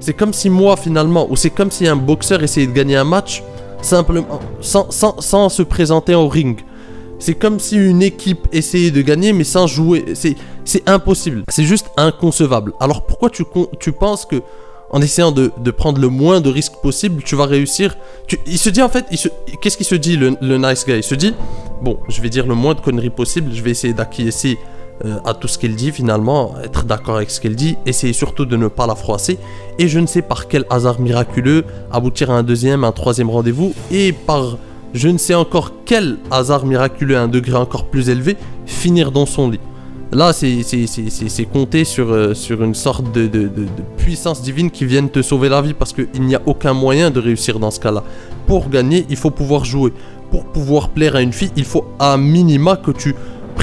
C'est 0.00 0.14
comme 0.14 0.32
si 0.32 0.50
moi 0.50 0.76
finalement, 0.76 1.26
ou 1.30 1.36
c'est 1.36 1.50
comme 1.50 1.70
si 1.70 1.86
un 1.86 1.96
boxeur 1.96 2.42
essayait 2.42 2.66
de 2.66 2.72
gagner 2.72 2.96
un 2.96 3.04
match 3.04 3.42
simplement 3.82 4.40
sans, 4.60 4.90
sans, 4.90 5.48
se 5.48 5.62
présenter 5.62 6.14
au 6.14 6.28
ring. 6.28 6.60
C'est 7.18 7.34
comme 7.34 7.60
si 7.60 7.76
une 7.76 8.02
équipe 8.02 8.48
essayait 8.52 8.90
de 8.90 9.02
gagner 9.02 9.32
mais 9.32 9.44
sans 9.44 9.66
jouer. 9.66 10.04
C'est 10.14 10.88
impossible. 10.88 11.44
C'est 11.48 11.64
juste 11.64 11.90
inconcevable. 11.96 12.72
Alors 12.80 13.06
pourquoi 13.06 13.30
tu, 13.30 13.44
tu 13.78 13.92
penses 13.92 14.24
que 14.24 14.42
en 14.90 15.00
essayant 15.00 15.32
de, 15.32 15.50
de, 15.58 15.70
prendre 15.70 16.00
le 16.00 16.08
moins 16.08 16.42
de 16.42 16.50
risques 16.50 16.76
possible, 16.82 17.22
tu 17.22 17.34
vas 17.34 17.46
réussir? 17.46 17.96
Il 18.46 18.58
se 18.58 18.68
dit 18.68 18.82
en 18.82 18.90
fait, 18.90 19.06
qu'est-ce 19.62 19.78
qu'il 19.78 19.86
se 19.86 19.94
dit 19.94 20.16
le, 20.16 20.36
le 20.42 20.58
nice 20.58 20.84
guy? 20.84 20.96
Il 20.96 21.02
se 21.02 21.14
dit, 21.14 21.34
bon, 21.80 21.98
je 22.08 22.20
vais 22.20 22.28
dire 22.28 22.46
le 22.46 22.54
moins 22.54 22.74
de 22.74 22.80
conneries 22.80 23.08
possible, 23.08 23.52
je 23.54 23.62
vais 23.62 23.70
essayer 23.70 23.94
d'acquiescer 23.94 24.58
euh, 25.04 25.18
à 25.24 25.34
tout 25.34 25.48
ce 25.48 25.58
qu'elle 25.58 25.74
dit 25.74 25.90
finalement, 25.90 26.54
être 26.62 26.84
d'accord 26.84 27.16
avec 27.16 27.30
ce 27.30 27.40
qu'elle 27.40 27.56
dit, 27.56 27.76
essayer 27.86 28.12
surtout 28.12 28.44
de 28.44 28.56
ne 28.56 28.68
pas 28.68 28.86
la 28.86 28.94
froisser, 28.94 29.38
et 29.78 29.88
je 29.88 29.98
ne 29.98 30.06
sais 30.06 30.22
par 30.22 30.48
quel 30.48 30.64
hasard 30.70 31.00
miraculeux 31.00 31.64
aboutir 31.90 32.30
à 32.30 32.38
un 32.38 32.42
deuxième, 32.42 32.84
un 32.84 32.92
troisième 32.92 33.30
rendez-vous, 33.30 33.74
et 33.90 34.12
par 34.12 34.58
je 34.94 35.08
ne 35.08 35.18
sais 35.18 35.34
encore 35.34 35.72
quel 35.86 36.18
hasard 36.30 36.66
miraculeux 36.66 37.16
à 37.16 37.22
un 37.22 37.28
degré 37.28 37.56
encore 37.56 37.86
plus 37.86 38.10
élevé, 38.10 38.36
finir 38.66 39.10
dans 39.10 39.26
son 39.26 39.50
lit. 39.50 39.60
Là, 40.12 40.34
c'est 40.34 41.44
compter 41.50 41.84
sur, 41.84 42.12
euh, 42.12 42.34
sur 42.34 42.62
une 42.62 42.74
sorte 42.74 43.10
de, 43.12 43.26
de, 43.26 43.50
puissance 43.96 44.42
divine 44.42 44.70
qui 44.70 44.84
vienne 44.84 45.08
te 45.08 45.22
sauver 45.22 45.48
la 45.48 45.62
vie 45.62 45.72
parce 45.72 45.94
qu'il 45.94 46.20
n'y 46.20 46.34
a 46.34 46.42
aucun 46.44 46.74
moyen 46.74 47.10
de 47.10 47.18
réussir 47.18 47.58
dans 47.58 47.70
ce 47.70 47.80
cas-là. 47.80 48.04
Pour 48.46 48.68
gagner, 48.68 49.06
il 49.08 49.16
faut 49.16 49.30
pouvoir 49.30 49.64
jouer. 49.64 49.92
Pour 50.30 50.44
pouvoir 50.44 50.90
plaire 50.90 51.16
à 51.16 51.22
une 51.22 51.32
fille, 51.32 51.52
il 51.56 51.64
faut 51.64 51.86
à 51.98 52.18
minima 52.18 52.76
que 52.76 52.90
tu 52.90 53.14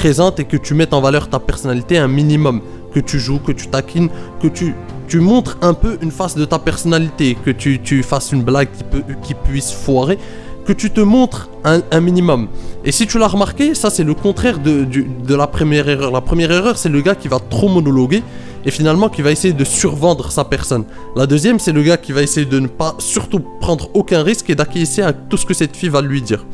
et 0.04 0.44
que 0.44 0.56
tu 0.56 0.74
mettes 0.74 0.94
en 0.94 1.00
valeur 1.00 1.28
ta 1.28 1.38
personnalité 1.38 1.98
un 1.98 2.08
minimum. 2.08 2.62
Que 2.94 3.00
tu 3.00 3.18
joues, 3.18 3.38
que 3.38 3.52
tu 3.52 3.68
taquines, 3.68 4.08
que 4.42 4.48
tu, 4.48 4.74
tu 5.06 5.20
montres 5.20 5.58
un 5.60 5.74
peu 5.74 5.98
une 6.00 6.10
face 6.10 6.34
de 6.34 6.44
ta 6.44 6.58
personnalité, 6.58 7.36
que 7.44 7.50
tu, 7.50 7.80
tu 7.80 8.02
fasses 8.02 8.32
une 8.32 8.42
blague 8.42 8.68
qui, 8.76 8.82
peut, 8.82 9.02
qui 9.22 9.34
puisse 9.34 9.72
foirer, 9.72 10.18
que 10.64 10.72
tu 10.72 10.90
te 10.90 11.00
montres 11.00 11.50
un, 11.64 12.00
minimum. 12.00 12.48
Et 12.84 12.92
si 12.92 13.06
tu 13.06 13.18
l'as 13.18 13.28
remarqué, 13.28 13.74
ça 13.74 13.90
c'est 13.90 14.04
le 14.04 14.14
contraire 14.14 14.58
de, 14.58 14.84
de 14.84 15.34
la 15.34 15.46
première 15.46 15.88
erreur. 15.88 16.10
La 16.10 16.22
première 16.22 16.50
erreur, 16.50 16.78
c'est 16.78 16.88
le 16.88 17.02
gars 17.02 17.14
qui 17.14 17.28
va 17.28 17.38
trop 17.38 17.68
monologuer 17.68 18.22
et 18.64 18.70
finalement 18.70 19.08
qui 19.08 19.22
va 19.22 19.30
essayer 19.30 19.54
de 19.54 19.64
survendre 19.64 20.32
sa 20.32 20.44
personne. 20.44 20.84
La 21.14 21.26
deuxième, 21.26 21.58
c'est 21.58 21.72
le 21.72 21.82
gars 21.82 21.98
qui 21.98 22.12
va 22.12 22.22
essayer 22.22 22.46
de 22.46 22.58
ne 22.58 22.68
pas 22.68 22.94
surtout 22.98 23.40
prendre 23.60 23.90
aucun 23.94 24.22
risque 24.22 24.50
et 24.50 24.54
d'acquiescer 24.54 25.02
à 25.02 25.12
tout 25.12 25.36
ce 25.36 25.46
que 25.46 25.54
cette 25.54 25.76
fille 25.76 25.90
va 25.90 26.00
lui 26.00 26.22
dire. 26.22 26.46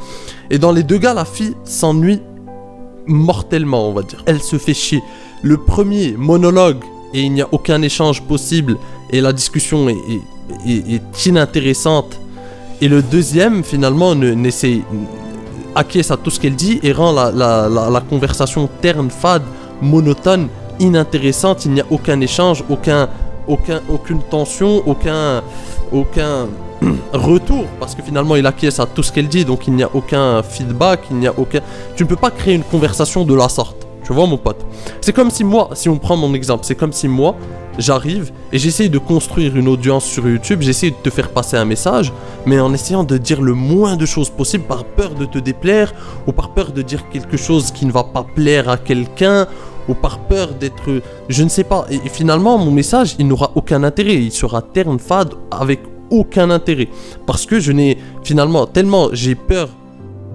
Et 0.50 0.58
dans 0.58 0.72
les 0.72 0.82
deux 0.82 0.98
cas, 0.98 1.14
la 1.14 1.24
fille 1.24 1.54
s'ennuie 1.64 2.20
mortellement, 3.06 3.88
on 3.88 3.92
va 3.92 4.02
dire. 4.02 4.22
Elle 4.26 4.42
se 4.42 4.58
fait 4.58 4.74
chier. 4.74 5.02
Le 5.42 5.56
premier 5.58 6.12
monologue 6.12 6.82
et 7.14 7.22
il 7.22 7.32
n'y 7.32 7.42
a 7.42 7.48
aucun 7.52 7.82
échange 7.82 8.22
possible 8.22 8.76
et 9.10 9.20
la 9.20 9.32
discussion 9.32 9.88
est, 9.88 11.26
inintéressante. 11.26 12.20
Et 12.80 12.88
le 12.88 13.02
deuxième, 13.02 13.64
finalement, 13.64 14.14
n'essaie 14.14 14.82
acquiesce 15.74 16.10
à 16.10 16.16
tout 16.16 16.30
ce 16.30 16.40
qu'elle 16.40 16.56
dit 16.56 16.80
et 16.82 16.92
rend 16.92 17.12
la, 17.12 17.30
la, 17.30 17.68
la 17.68 18.00
conversation 18.00 18.68
terne, 18.80 19.10
fade, 19.10 19.42
monotone 19.82 20.48
inintéressante, 20.80 21.64
il 21.64 21.72
n'y 21.72 21.80
a 21.80 21.86
aucun 21.90 22.20
échange, 22.20 22.64
aucun, 22.68 23.08
aucun, 23.46 23.80
aucune 23.88 24.20
tension, 24.22 24.82
aucun, 24.86 25.42
aucun 25.92 26.48
retour, 27.12 27.64
parce 27.80 27.94
que 27.94 28.02
finalement 28.02 28.36
il 28.36 28.46
acquiesce 28.46 28.80
à 28.80 28.86
tout 28.86 29.02
ce 29.02 29.12
qu'elle 29.12 29.28
dit, 29.28 29.44
donc 29.44 29.66
il 29.66 29.74
n'y 29.74 29.82
a 29.82 29.90
aucun 29.94 30.42
feedback, 30.42 31.00
il 31.10 31.16
n'y 31.18 31.26
a 31.26 31.34
aucun... 31.36 31.60
Tu 31.96 32.04
ne 32.04 32.08
peux 32.08 32.16
pas 32.16 32.30
créer 32.30 32.54
une 32.54 32.62
conversation 32.62 33.24
de 33.24 33.34
la 33.34 33.48
sorte, 33.48 33.86
tu 34.04 34.12
vois 34.12 34.26
mon 34.26 34.36
pote? 34.36 34.64
C'est 35.00 35.12
comme 35.12 35.30
si 35.30 35.44
moi, 35.44 35.70
si 35.74 35.88
on 35.88 35.98
prend 35.98 36.16
mon 36.16 36.34
exemple, 36.34 36.64
c'est 36.64 36.74
comme 36.74 36.92
si 36.92 37.08
moi, 37.08 37.34
j'arrive 37.78 38.32
et 38.52 38.58
j'essaye 38.58 38.90
de 38.90 38.98
construire 38.98 39.56
une 39.56 39.68
audience 39.68 40.04
sur 40.04 40.28
YouTube, 40.28 40.60
j'essaye 40.62 40.90
de 40.90 40.96
te 41.02 41.10
faire 41.10 41.30
passer 41.30 41.56
un 41.56 41.64
message, 41.64 42.12
mais 42.46 42.60
en 42.60 42.72
essayant 42.72 43.04
de 43.04 43.16
dire 43.18 43.42
le 43.42 43.54
moins 43.54 43.96
de 43.96 44.06
choses 44.06 44.30
possible 44.30 44.64
par 44.64 44.84
peur 44.84 45.10
de 45.10 45.24
te 45.24 45.38
déplaire, 45.38 45.92
ou 46.26 46.32
par 46.32 46.50
peur 46.50 46.72
de 46.72 46.82
dire 46.82 47.08
quelque 47.10 47.36
chose 47.36 47.70
qui 47.70 47.86
ne 47.86 47.92
va 47.92 48.04
pas 48.04 48.24
plaire 48.34 48.68
à 48.68 48.76
quelqu'un, 48.76 49.46
ou 49.88 49.94
par 49.94 50.18
peur 50.18 50.48
d'être, 50.54 51.00
je 51.28 51.42
ne 51.42 51.48
sais 51.48 51.64
pas. 51.64 51.86
Et, 51.90 52.08
finalement, 52.08 52.58
mon 52.58 52.70
message, 52.70 53.14
il 53.18 53.28
n'aura 53.28 53.52
aucun 53.54 53.84
intérêt. 53.84 54.16
Il 54.16 54.32
sera 54.32 54.62
terne, 54.62 54.98
fade, 54.98 55.34
avec 55.50 55.80
aucun 56.10 56.50
intérêt. 56.50 56.88
Parce 57.26 57.46
que 57.46 57.60
je 57.60 57.72
n'ai, 57.72 57.98
finalement, 58.22 58.66
tellement 58.66 59.08
j'ai 59.12 59.34
peur 59.34 59.68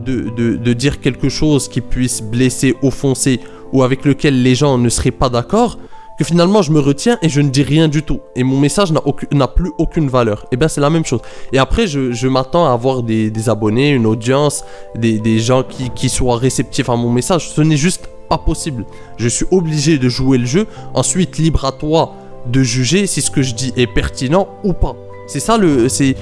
de, 0.06 0.30
de, 0.58 0.74
dire 0.74 1.00
quelque 1.00 1.30
chose 1.30 1.68
qui 1.68 1.80
puisse 1.80 2.22
blesser, 2.22 2.76
offenser, 2.82 3.40
ou 3.72 3.84
avec 3.84 4.04
lequel 4.04 4.42
les 4.42 4.56
gens 4.56 4.80
ne 4.80 4.90
seraient 4.90 5.12
pas 5.12 5.30
d'accord, 5.30 5.78
que 6.18 6.24
finalement 6.24 6.64
je 6.64 6.72
me 6.72 6.80
retiens 6.80 7.20
et 7.22 7.30
je 7.30 7.40
ne 7.40 7.50
dis 7.50 7.62
rien 7.62 7.88
du 7.88 8.02
tout. 8.02 8.20
Et 8.36 8.44
mon 8.44 8.60
message 8.60 8.92
n'a 9.32 9.48
plus 9.48 9.72
aucune 9.78 10.10
valeur. 10.10 10.42
Et 10.46 10.48
eh 10.54 10.58
bien 10.58 10.68
c'est 10.68 10.82
la 10.82 10.90
même 10.90 11.06
chose. 11.06 11.22
Et 11.54 11.60
après, 11.60 11.86
je, 11.86 12.12
je 12.12 12.28
m'attends 12.28 12.66
à 12.68 12.72
avoir 12.72 13.04
des, 13.04 13.30
des, 13.30 13.48
abonnés, 13.48 13.92
une 13.92 14.08
audience, 14.08 14.64
des, 14.96 15.20
des 15.20 15.40
gens 15.40 15.64
qui, 15.64 15.92
qui 15.92 16.10
soient 16.10 16.38
réceptifs 16.38 16.90
à 16.90 16.96
mon 16.96 17.12
message. 17.12 17.52
Ce 17.52 17.62
n'est 17.62 17.78
juste 17.78 18.10
possible. 18.38 18.86
Je 19.18 19.28
suis 19.28 19.46
obligé 19.52 19.98
de 19.98 20.10
jouer 20.10 20.38
le 20.38 20.46
jeu. 20.46 20.68
Ensuite, 20.94 21.38
libre 21.38 21.66
à 21.66 21.72
toi 21.72 22.14
de 22.46 22.64
juger 22.64 23.08
si 23.08 23.22
ce 23.22 23.30
que 23.30 23.42
je 23.42 23.54
dis 23.54 23.74
est 23.76 23.88
pertinent 23.88 24.48
ou 24.64 24.74
pas. 24.74 24.96
C'est 25.28 25.40
ça 25.40 25.58
le. 25.58 25.88
C'est 25.90 26.16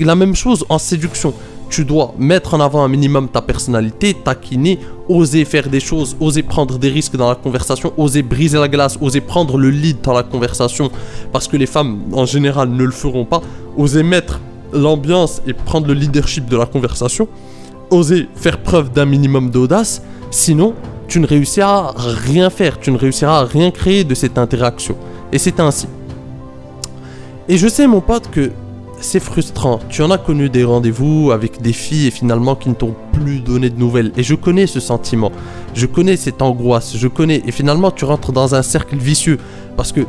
la 0.00 0.14
même 0.14 0.34
chose 0.34 0.64
en 0.68 0.78
séduction. 0.78 1.34
Tu 1.68 1.84
dois 1.84 2.14
mettre 2.16 2.54
en 2.54 2.60
avant 2.60 2.84
un 2.84 2.88
minimum 2.88 3.28
ta 3.28 3.42
personnalité, 3.42 4.14
taquiner, 4.14 4.78
oser 5.08 5.44
faire 5.44 5.68
des 5.68 5.80
choses, 5.80 6.16
oser 6.20 6.44
prendre 6.44 6.78
des 6.78 6.88
risques 6.88 7.16
dans 7.16 7.28
la 7.28 7.34
conversation, 7.34 7.92
oser 7.96 8.22
briser 8.22 8.58
la 8.58 8.68
glace, 8.68 8.96
oser 9.00 9.20
prendre 9.20 9.58
le 9.58 9.70
lead 9.70 10.00
dans 10.00 10.12
la 10.12 10.22
conversation, 10.22 10.90
parce 11.32 11.48
que 11.48 11.56
les 11.56 11.66
femmes 11.66 12.02
en 12.12 12.24
général 12.24 12.68
ne 12.68 12.84
le 12.84 12.92
feront 12.92 13.24
pas. 13.24 13.42
Oser 13.76 14.04
mettre 14.04 14.40
l'ambiance 14.72 15.42
et 15.46 15.54
prendre 15.54 15.88
le 15.88 15.94
leadership 15.94 16.46
de 16.48 16.56
la 16.56 16.66
conversation, 16.66 17.26
oser 17.90 18.28
faire 18.36 18.58
preuve 18.58 18.92
d'un 18.92 19.04
minimum 19.04 19.50
d'audace, 19.50 20.02
sinon 20.30 20.74
tu 21.08 21.18
ne 21.18 21.26
réussiras 21.26 21.88
à 21.88 21.94
rien 21.96 22.48
faire, 22.48 22.78
tu 22.78 22.92
ne 22.92 22.96
réussiras 22.96 23.40
à 23.40 23.44
rien 23.44 23.72
créer 23.72 24.04
de 24.04 24.14
cette 24.14 24.38
interaction. 24.38 24.96
Et 25.32 25.38
c'est 25.38 25.58
ainsi. 25.60 25.88
Et 27.48 27.58
je 27.58 27.68
sais 27.68 27.86
mon 27.86 28.00
pote 28.00 28.28
que 28.30 28.50
c'est 29.00 29.20
frustrant. 29.20 29.78
Tu 29.88 30.02
en 30.02 30.10
as 30.10 30.18
connu 30.18 30.50
des 30.50 30.64
rendez-vous 30.64 31.30
avec 31.30 31.62
des 31.62 31.72
filles 31.72 32.08
et 32.08 32.10
finalement 32.10 32.56
qui 32.56 32.68
ne 32.68 32.74
t'ont 32.74 32.94
plus 33.12 33.38
donné 33.38 33.70
de 33.70 33.78
nouvelles. 33.78 34.12
Et 34.16 34.24
je 34.24 34.34
connais 34.34 34.66
ce 34.66 34.80
sentiment. 34.80 35.30
Je 35.74 35.86
connais 35.86 36.16
cette 36.16 36.42
angoisse. 36.42 36.96
Je 36.96 37.06
connais. 37.06 37.42
Et 37.46 37.52
finalement 37.52 37.92
tu 37.92 38.04
rentres 38.04 38.32
dans 38.32 38.56
un 38.56 38.62
cercle 38.62 38.96
vicieux. 38.96 39.38
Parce 39.76 39.92
que 39.92 40.00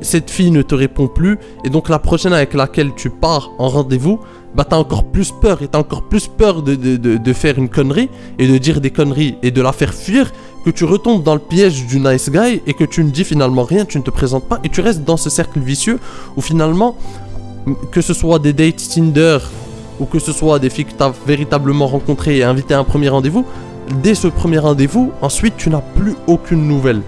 cette 0.00 0.30
fille 0.30 0.50
ne 0.50 0.62
te 0.62 0.74
répond 0.74 1.08
plus. 1.08 1.38
Et 1.64 1.68
donc 1.68 1.90
la 1.90 1.98
prochaine 1.98 2.32
avec 2.32 2.54
laquelle 2.54 2.94
tu 2.94 3.10
pars 3.10 3.50
en 3.58 3.68
rendez-vous, 3.68 4.20
bah 4.56 4.64
t'as 4.68 4.76
encore 4.76 5.04
plus 5.04 5.32
peur 5.32 5.60
et 5.60 5.68
t'as 5.68 5.78
encore 5.78 6.02
plus 6.02 6.28
peur 6.28 6.62
de, 6.62 6.74
de, 6.76 7.32
faire 7.34 7.58
une 7.58 7.68
connerie 7.68 8.08
et 8.38 8.48
de 8.48 8.56
dire 8.56 8.80
des 8.80 8.90
conneries 8.90 9.36
et 9.42 9.50
de 9.50 9.60
la 9.60 9.72
faire 9.72 9.92
fuir 9.92 10.32
que 10.64 10.70
tu 10.70 10.84
retombes 10.84 11.22
dans 11.22 11.34
le 11.34 11.40
piège 11.40 11.86
du 11.86 12.00
nice 12.00 12.30
guy 12.30 12.62
et 12.66 12.72
que 12.72 12.84
tu 12.84 13.04
ne 13.04 13.10
dis 13.10 13.24
finalement 13.24 13.64
rien, 13.64 13.84
tu 13.84 13.98
ne 13.98 14.02
te 14.02 14.10
présentes 14.10 14.48
pas 14.48 14.58
et 14.64 14.70
tu 14.70 14.80
restes 14.80 15.04
dans 15.04 15.18
ce 15.18 15.28
cercle 15.28 15.60
vicieux 15.60 15.98
où 16.36 16.40
finalement, 16.40 16.96
que 17.92 18.00
ce 18.00 18.14
soit 18.14 18.38
des 18.38 18.54
dates 18.54 18.82
Tinder 18.88 19.38
ou 20.00 20.06
que 20.06 20.18
ce 20.18 20.32
soit 20.32 20.58
des 20.58 20.70
filles 20.70 20.86
que 20.86 20.96
tu 20.96 21.02
as 21.02 21.12
véritablement 21.26 21.86
rencontrées 21.86 22.38
et 22.38 22.44
invitées 22.44 22.74
à 22.74 22.78
un 22.78 22.84
premier 22.84 23.10
rendez-vous, 23.10 23.44
dès 24.02 24.14
ce 24.14 24.26
premier 24.26 24.58
rendez-vous, 24.58 25.12
ensuite 25.20 25.54
tu 25.58 25.68
n'as 25.68 25.82
plus 25.82 26.14
aucune 26.26 26.66
nouvelle. 26.66 27.02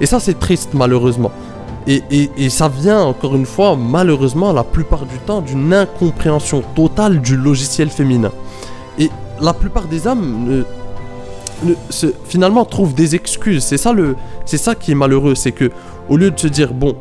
Et 0.00 0.06
ça 0.06 0.18
c'est 0.18 0.38
triste 0.38 0.70
malheureusement. 0.74 1.30
Et, 1.86 2.48
ça 2.48 2.68
vient, 2.68 3.02
encore 3.02 3.34
une 3.34 3.46
fois, 3.46 3.76
malheureusement, 3.76 4.52
la 4.52 4.64
plupart 4.64 5.04
du 5.04 5.18
temps, 5.18 5.40
d'une 5.40 5.72
incompréhension 5.74 6.62
totale 6.74 7.20
du 7.20 7.36
logiciel 7.36 7.90
féminin. 7.90 8.30
Et 8.98 9.10
la 9.40 9.52
plupart 9.52 9.86
des 9.86 10.06
hommes, 10.06 10.64
finalement, 12.26 12.64
trouvent 12.64 12.94
des 12.94 13.14
excuses. 13.14 13.64
C'est 13.64 13.78
ça, 13.78 13.92
le, 13.92 14.16
c'est 14.44 14.58
ça 14.58 14.74
qui 14.74 14.92
est 14.92 14.94
malheureux. 14.94 15.34
C'est 15.34 15.52
que, 15.52 15.70
au 16.08 16.16
lieu 16.16 16.30
de 16.30 16.38
se 16.38 16.46
dire, 16.46 16.72
bon, 16.72 16.94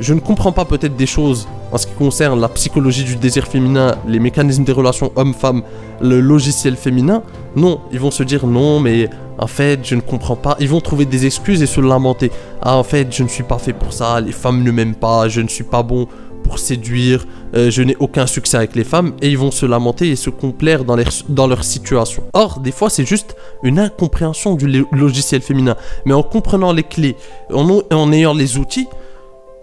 je 0.00 0.14
ne 0.14 0.20
comprends 0.20 0.52
pas 0.52 0.64
peut-être 0.64 0.96
des 0.96 1.06
choses 1.06 1.48
en 1.72 1.78
ce 1.78 1.86
qui 1.86 1.94
concerne 1.94 2.40
la 2.40 2.48
psychologie 2.48 3.04
du 3.04 3.16
désir 3.16 3.46
féminin, 3.46 3.96
les 4.06 4.18
mécanismes 4.18 4.64
des 4.64 4.72
relations 4.72 5.12
hommes-femmes, 5.16 5.62
le 6.00 6.20
logiciel 6.20 6.76
féminin, 6.76 7.22
non, 7.56 7.80
ils 7.92 8.00
vont 8.00 8.10
se 8.10 8.22
dire 8.22 8.46
non, 8.46 8.80
mais 8.80 9.10
en 9.38 9.46
fait, 9.46 9.80
je 9.84 9.94
ne 9.94 10.00
comprends 10.00 10.36
pas. 10.36 10.56
Ils 10.60 10.68
vont 10.68 10.80
trouver 10.80 11.04
des 11.04 11.26
excuses 11.26 11.62
et 11.62 11.66
se 11.66 11.80
lamenter. 11.80 12.30
Ah, 12.62 12.76
en 12.76 12.82
fait, 12.82 13.14
je 13.14 13.22
ne 13.22 13.28
suis 13.28 13.44
pas 13.44 13.58
fait 13.58 13.72
pour 13.72 13.92
ça, 13.92 14.20
les 14.20 14.32
femmes 14.32 14.62
ne 14.62 14.70
m'aiment 14.70 14.94
pas, 14.94 15.28
je 15.28 15.40
ne 15.40 15.48
suis 15.48 15.64
pas 15.64 15.82
bon 15.82 16.08
pour 16.42 16.58
séduire, 16.58 17.26
euh, 17.54 17.70
je 17.70 17.82
n'ai 17.82 17.96
aucun 18.00 18.26
succès 18.26 18.56
avec 18.56 18.74
les 18.74 18.84
femmes, 18.84 19.12
et 19.20 19.28
ils 19.28 19.36
vont 19.36 19.50
se 19.50 19.66
lamenter 19.66 20.08
et 20.08 20.16
se 20.16 20.30
complaire 20.30 20.84
dans, 20.84 20.96
dans 21.28 21.46
leur 21.46 21.62
situation. 21.62 22.22
Or, 22.32 22.60
des 22.60 22.72
fois, 22.72 22.88
c'est 22.88 23.04
juste 23.04 23.36
une 23.62 23.78
incompréhension 23.78 24.54
du 24.54 24.86
logiciel 24.92 25.42
féminin. 25.42 25.76
Mais 26.06 26.14
en 26.14 26.22
comprenant 26.22 26.72
les 26.72 26.84
clés, 26.84 27.16
en 27.52 28.12
ayant 28.12 28.34
les 28.34 28.56
outils, 28.56 28.88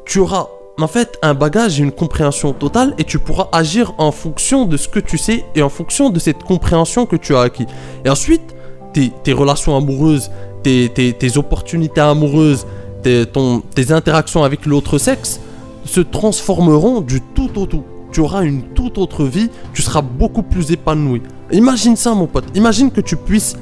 tu 0.06 0.20
auras 0.20 0.48
en 0.78 0.88
fait 0.88 1.18
un 1.22 1.34
bagage 1.34 1.80
et 1.80 1.84
une 1.84 1.92
compréhension 1.92 2.54
totale 2.54 2.94
et 2.98 3.06
tu 3.06 3.18
pourras 3.18 3.48
agir 3.52 3.94
en 3.98 4.12
fonction 4.12 4.66
de 4.66 4.78
ce 4.78 4.88
que 4.88 5.00
tu 5.00 5.18
sais 5.18 5.46
et 5.56 5.62
en 5.64 5.70
fonction 5.70 6.10
de 6.10 6.20
cette 6.20 6.44
compréhension 6.44 7.06
que 7.06 7.16
tu 7.16 7.36
as 7.36 7.42
acquis. 7.42 7.66
Et 8.04 8.10
ensuite, 8.10 8.55
tes, 9.24 9.34
relations 9.34 9.76
amoureuses, 9.76 10.32
tes, 10.64 11.38
opportunités 11.38 12.02
amoureuses, 12.02 12.66
tes, 13.04 13.92
interactions 13.92 14.44
avec 14.44 14.66
l'autre 14.66 14.98
sexe 14.98 15.40
se 15.86 16.02
transformeront 16.02 17.02
du 17.02 17.22
tout 17.22 17.52
au 17.60 17.66
tout. 17.66 17.84
Tu 18.12 18.22
auras 18.22 18.44
une 18.44 18.62
toute 18.62 18.98
autre 18.98 19.26
vie, 19.26 19.50
tu 19.74 19.82
seras 19.82 20.02
beaucoup 20.02 20.42
plus 20.42 20.72
épanoui. 20.72 21.22
Imagine 21.52 21.96
ça 21.96 22.14
mon 22.14 22.28
pote, 22.28 22.46
imagine 22.56 22.90
que 22.90 23.02
tu 23.02 23.18
puisses 23.18 23.56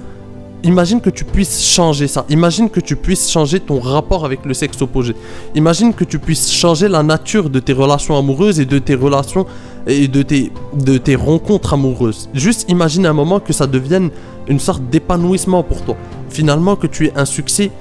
imagine 0.66 1.02
que 1.02 1.10
tu 1.10 1.26
puisses 1.26 1.62
changer 1.62 2.08
ça. 2.08 2.26
Imagine 2.30 2.70
que 2.70 2.80
tu 2.80 2.96
puisses 2.96 3.30
changer 3.30 3.60
ton 3.60 3.82
rapport 3.82 4.24
avec 4.24 4.46
le 4.46 4.54
sexe 4.54 4.82
opposé. 4.82 5.14
Imagine 5.56 5.94
que 5.94 6.06
tu 6.06 6.20
puisses 6.20 6.54
changer 6.54 6.88
la 6.88 7.04
nature 7.04 7.50
de 7.50 7.60
tes 7.60 7.74
relations 7.74 8.18
amoureuses 8.18 8.62
et 8.62 8.66
de 8.66 8.80
tes 8.80 8.96
relations 8.96 9.46
et 9.88 10.08
de 10.08 10.22
tes 10.22 11.16
rencontres 11.16 11.74
amoureuses. 11.74 12.30
Juste 12.34 12.70
imagine 12.70 13.06
un 13.06 13.12
moment 13.12 13.42
que 13.42 13.52
ça 13.52 13.68
devienne 13.68 14.10
une 14.48 14.60
sorte 14.60 14.84
d'épanouissement 14.90 15.64
pour 15.64 15.82
toi. 15.84 15.96
Finalement, 16.30 16.76
que 16.76 16.88
tu 16.88 17.08
aies 17.08 17.14
un 17.16 17.26
succès 17.26 17.72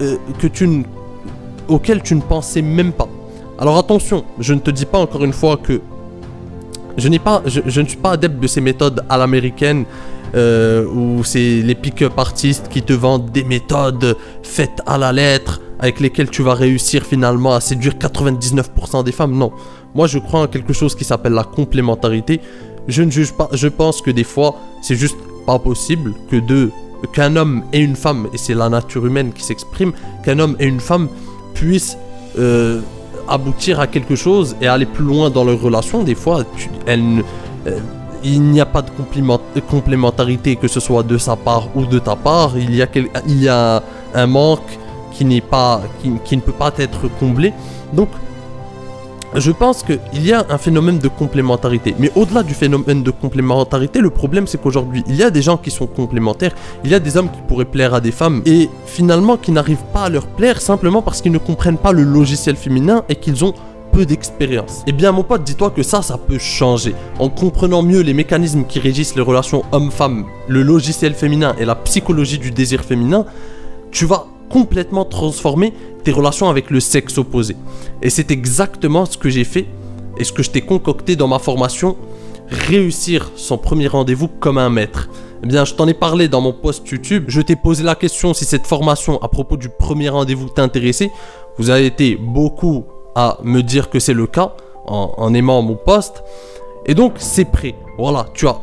euh, 0.00 0.16
que 0.38 0.46
tu 0.46 0.84
auquel 1.68 2.02
tu 2.02 2.14
ne 2.14 2.20
pensais 2.20 2.62
même 2.62 2.92
pas. 2.92 3.08
Alors 3.58 3.76
attention, 3.76 4.24
je 4.38 4.54
ne 4.54 4.60
te 4.60 4.70
dis 4.70 4.86
pas 4.86 4.98
encore 4.98 5.24
une 5.24 5.32
fois 5.32 5.56
que 5.56 5.80
je, 6.96 7.08
n'ai 7.08 7.18
pas, 7.18 7.42
je 7.46 7.80
ne 7.80 7.86
suis 7.86 7.96
pas 7.96 8.12
adepte 8.12 8.40
de 8.40 8.46
ces 8.46 8.60
méthodes 8.60 9.04
à 9.08 9.18
l'américaine 9.18 9.84
euh, 10.34 10.86
où 10.86 11.24
c'est 11.24 11.60
les 11.62 11.74
pick-up 11.74 12.18
artistes 12.18 12.68
qui 12.68 12.82
te 12.82 12.92
vendent 12.92 13.30
des 13.30 13.44
méthodes 13.44 14.16
faites 14.42 14.82
à 14.86 14.98
la 14.98 15.12
lettre 15.12 15.60
avec 15.80 16.00
lesquelles 16.00 16.30
tu 16.30 16.42
vas 16.42 16.54
réussir 16.54 17.04
finalement 17.04 17.54
à 17.54 17.60
séduire 17.60 17.94
99% 17.94 19.04
des 19.04 19.12
femmes. 19.12 19.36
Non, 19.36 19.52
moi 19.94 20.06
je 20.06 20.18
crois 20.18 20.42
en 20.42 20.46
quelque 20.46 20.72
chose 20.72 20.94
qui 20.94 21.04
s'appelle 21.04 21.32
la 21.32 21.44
complémentarité. 21.44 22.40
Je 22.88 23.02
ne 23.02 23.10
juge 23.10 23.32
pas, 23.32 23.48
je 23.52 23.68
pense 23.68 24.02
que 24.02 24.10
des 24.10 24.24
fois 24.24 24.56
c'est 24.82 24.96
juste 24.96 25.16
pas 25.48 25.58
possible 25.58 26.12
que 26.30 26.36
deux, 26.36 26.70
qu'un 27.14 27.34
homme 27.36 27.62
et 27.72 27.80
une 27.88 27.96
femme, 27.96 28.22
et 28.34 28.38
c'est 28.44 28.58
la 28.64 28.68
nature 28.68 29.06
humaine 29.06 29.30
qui 29.32 29.42
s'exprime, 29.48 29.92
qu'un 30.22 30.38
homme 30.40 30.56
et 30.60 30.66
une 30.66 30.84
femme 30.90 31.08
puissent 31.54 31.96
euh, 32.38 32.82
aboutir 33.36 33.80
à 33.80 33.86
quelque 33.86 34.16
chose 34.24 34.56
et 34.60 34.66
aller 34.66 34.84
plus 34.84 35.06
loin 35.12 35.30
dans 35.30 35.44
leur 35.44 35.58
relation. 35.68 36.02
Des 36.02 36.18
fois, 36.22 36.44
tu, 36.58 36.68
elles, 36.86 37.24
euh, 37.66 37.78
il 38.22 38.42
n'y 38.42 38.60
a 38.60 38.66
pas 38.66 38.82
de 38.82 38.90
complémentarité, 39.74 40.56
que 40.56 40.68
ce 40.68 40.80
soit 40.80 41.02
de 41.02 41.16
sa 41.16 41.34
part 41.34 41.64
ou 41.74 41.86
de 41.86 41.98
ta 41.98 42.14
part. 42.14 42.50
Il 42.58 42.74
y 42.74 42.82
a, 42.82 42.88
il 43.26 43.42
y 43.42 43.48
a 43.48 43.82
un 44.14 44.26
manque 44.26 44.72
qui, 45.12 45.24
n'est 45.24 45.46
pas, 45.54 45.80
qui, 46.00 46.12
qui 46.26 46.36
ne 46.36 46.42
peut 46.42 46.58
pas 46.64 46.72
être 46.76 47.02
comblé. 47.20 47.54
Donc, 47.94 48.10
je 49.34 49.50
pense 49.52 49.82
qu'il 49.82 50.26
y 50.26 50.32
a 50.32 50.46
un 50.48 50.58
phénomène 50.58 50.98
de 50.98 51.08
complémentarité. 51.08 51.94
Mais 51.98 52.10
au-delà 52.14 52.42
du 52.42 52.54
phénomène 52.54 53.02
de 53.02 53.10
complémentarité, 53.10 54.00
le 54.00 54.10
problème 54.10 54.46
c'est 54.46 54.60
qu'aujourd'hui, 54.60 55.04
il 55.06 55.16
y 55.16 55.22
a 55.22 55.30
des 55.30 55.42
gens 55.42 55.56
qui 55.56 55.70
sont 55.70 55.86
complémentaires, 55.86 56.54
il 56.84 56.90
y 56.90 56.94
a 56.94 57.00
des 57.00 57.16
hommes 57.16 57.30
qui 57.30 57.40
pourraient 57.46 57.64
plaire 57.64 57.94
à 57.94 58.00
des 58.00 58.12
femmes, 58.12 58.42
et 58.46 58.68
finalement 58.86 59.36
qui 59.36 59.52
n'arrivent 59.52 59.84
pas 59.92 60.04
à 60.04 60.08
leur 60.08 60.26
plaire 60.26 60.60
simplement 60.60 61.02
parce 61.02 61.20
qu'ils 61.20 61.32
ne 61.32 61.38
comprennent 61.38 61.78
pas 61.78 61.92
le 61.92 62.02
logiciel 62.02 62.56
féminin 62.56 63.04
et 63.08 63.16
qu'ils 63.16 63.44
ont 63.44 63.54
peu 63.92 64.04
d'expérience. 64.06 64.82
Eh 64.86 64.92
bien 64.92 65.12
mon 65.12 65.22
pote, 65.22 65.44
dis-toi 65.44 65.70
que 65.70 65.82
ça, 65.82 66.02
ça 66.02 66.18
peut 66.18 66.38
changer. 66.38 66.94
En 67.18 67.28
comprenant 67.28 67.82
mieux 67.82 68.00
les 68.00 68.14
mécanismes 68.14 68.64
qui 68.64 68.78
régissent 68.78 69.16
les 69.16 69.22
relations 69.22 69.64
homme-femme, 69.72 70.26
le 70.46 70.62
logiciel 70.62 71.14
féminin 71.14 71.54
et 71.58 71.64
la 71.64 71.74
psychologie 71.74 72.38
du 72.38 72.50
désir 72.50 72.82
féminin, 72.82 73.24
tu 73.90 74.04
vas 74.04 74.26
complètement 74.48 75.04
transformer 75.04 75.72
relations 76.12 76.48
avec 76.48 76.70
le 76.70 76.80
sexe 76.80 77.18
opposé. 77.18 77.56
Et 78.02 78.10
c'est 78.10 78.30
exactement 78.30 79.06
ce 79.06 79.16
que 79.16 79.28
j'ai 79.28 79.44
fait 79.44 79.66
et 80.18 80.24
ce 80.24 80.32
que 80.32 80.42
je 80.42 80.50
t'ai 80.50 80.60
concocté 80.60 81.16
dans 81.16 81.28
ma 81.28 81.38
formation 81.38 81.96
Réussir 82.50 83.30
son 83.36 83.58
premier 83.58 83.88
rendez-vous 83.88 84.28
comme 84.28 84.56
un 84.56 84.70
maître. 84.70 85.10
Eh 85.44 85.46
bien, 85.46 85.66
je 85.66 85.74
t'en 85.74 85.86
ai 85.86 85.92
parlé 85.92 86.28
dans 86.28 86.40
mon 86.40 86.54
post 86.54 86.88
YouTube. 86.88 87.24
Je 87.28 87.42
t'ai 87.42 87.56
posé 87.56 87.84
la 87.84 87.94
question 87.94 88.32
si 88.32 88.46
cette 88.46 88.66
formation 88.66 89.20
à 89.22 89.28
propos 89.28 89.58
du 89.58 89.68
premier 89.68 90.08
rendez-vous 90.08 90.48
t'intéressait. 90.48 91.10
Vous 91.58 91.68
avez 91.68 91.84
été 91.84 92.16
beaucoup 92.16 92.84
à 93.14 93.36
me 93.42 93.62
dire 93.62 93.90
que 93.90 93.98
c'est 93.98 94.14
le 94.14 94.26
cas 94.26 94.54
en, 94.86 95.12
en 95.18 95.34
aimant 95.34 95.60
mon 95.60 95.76
post. 95.76 96.24
Et 96.86 96.94
donc, 96.94 97.14
c'est 97.18 97.44
prêt. 97.44 97.74
Voilà, 97.98 98.24
tu 98.32 98.48
as 98.48 98.56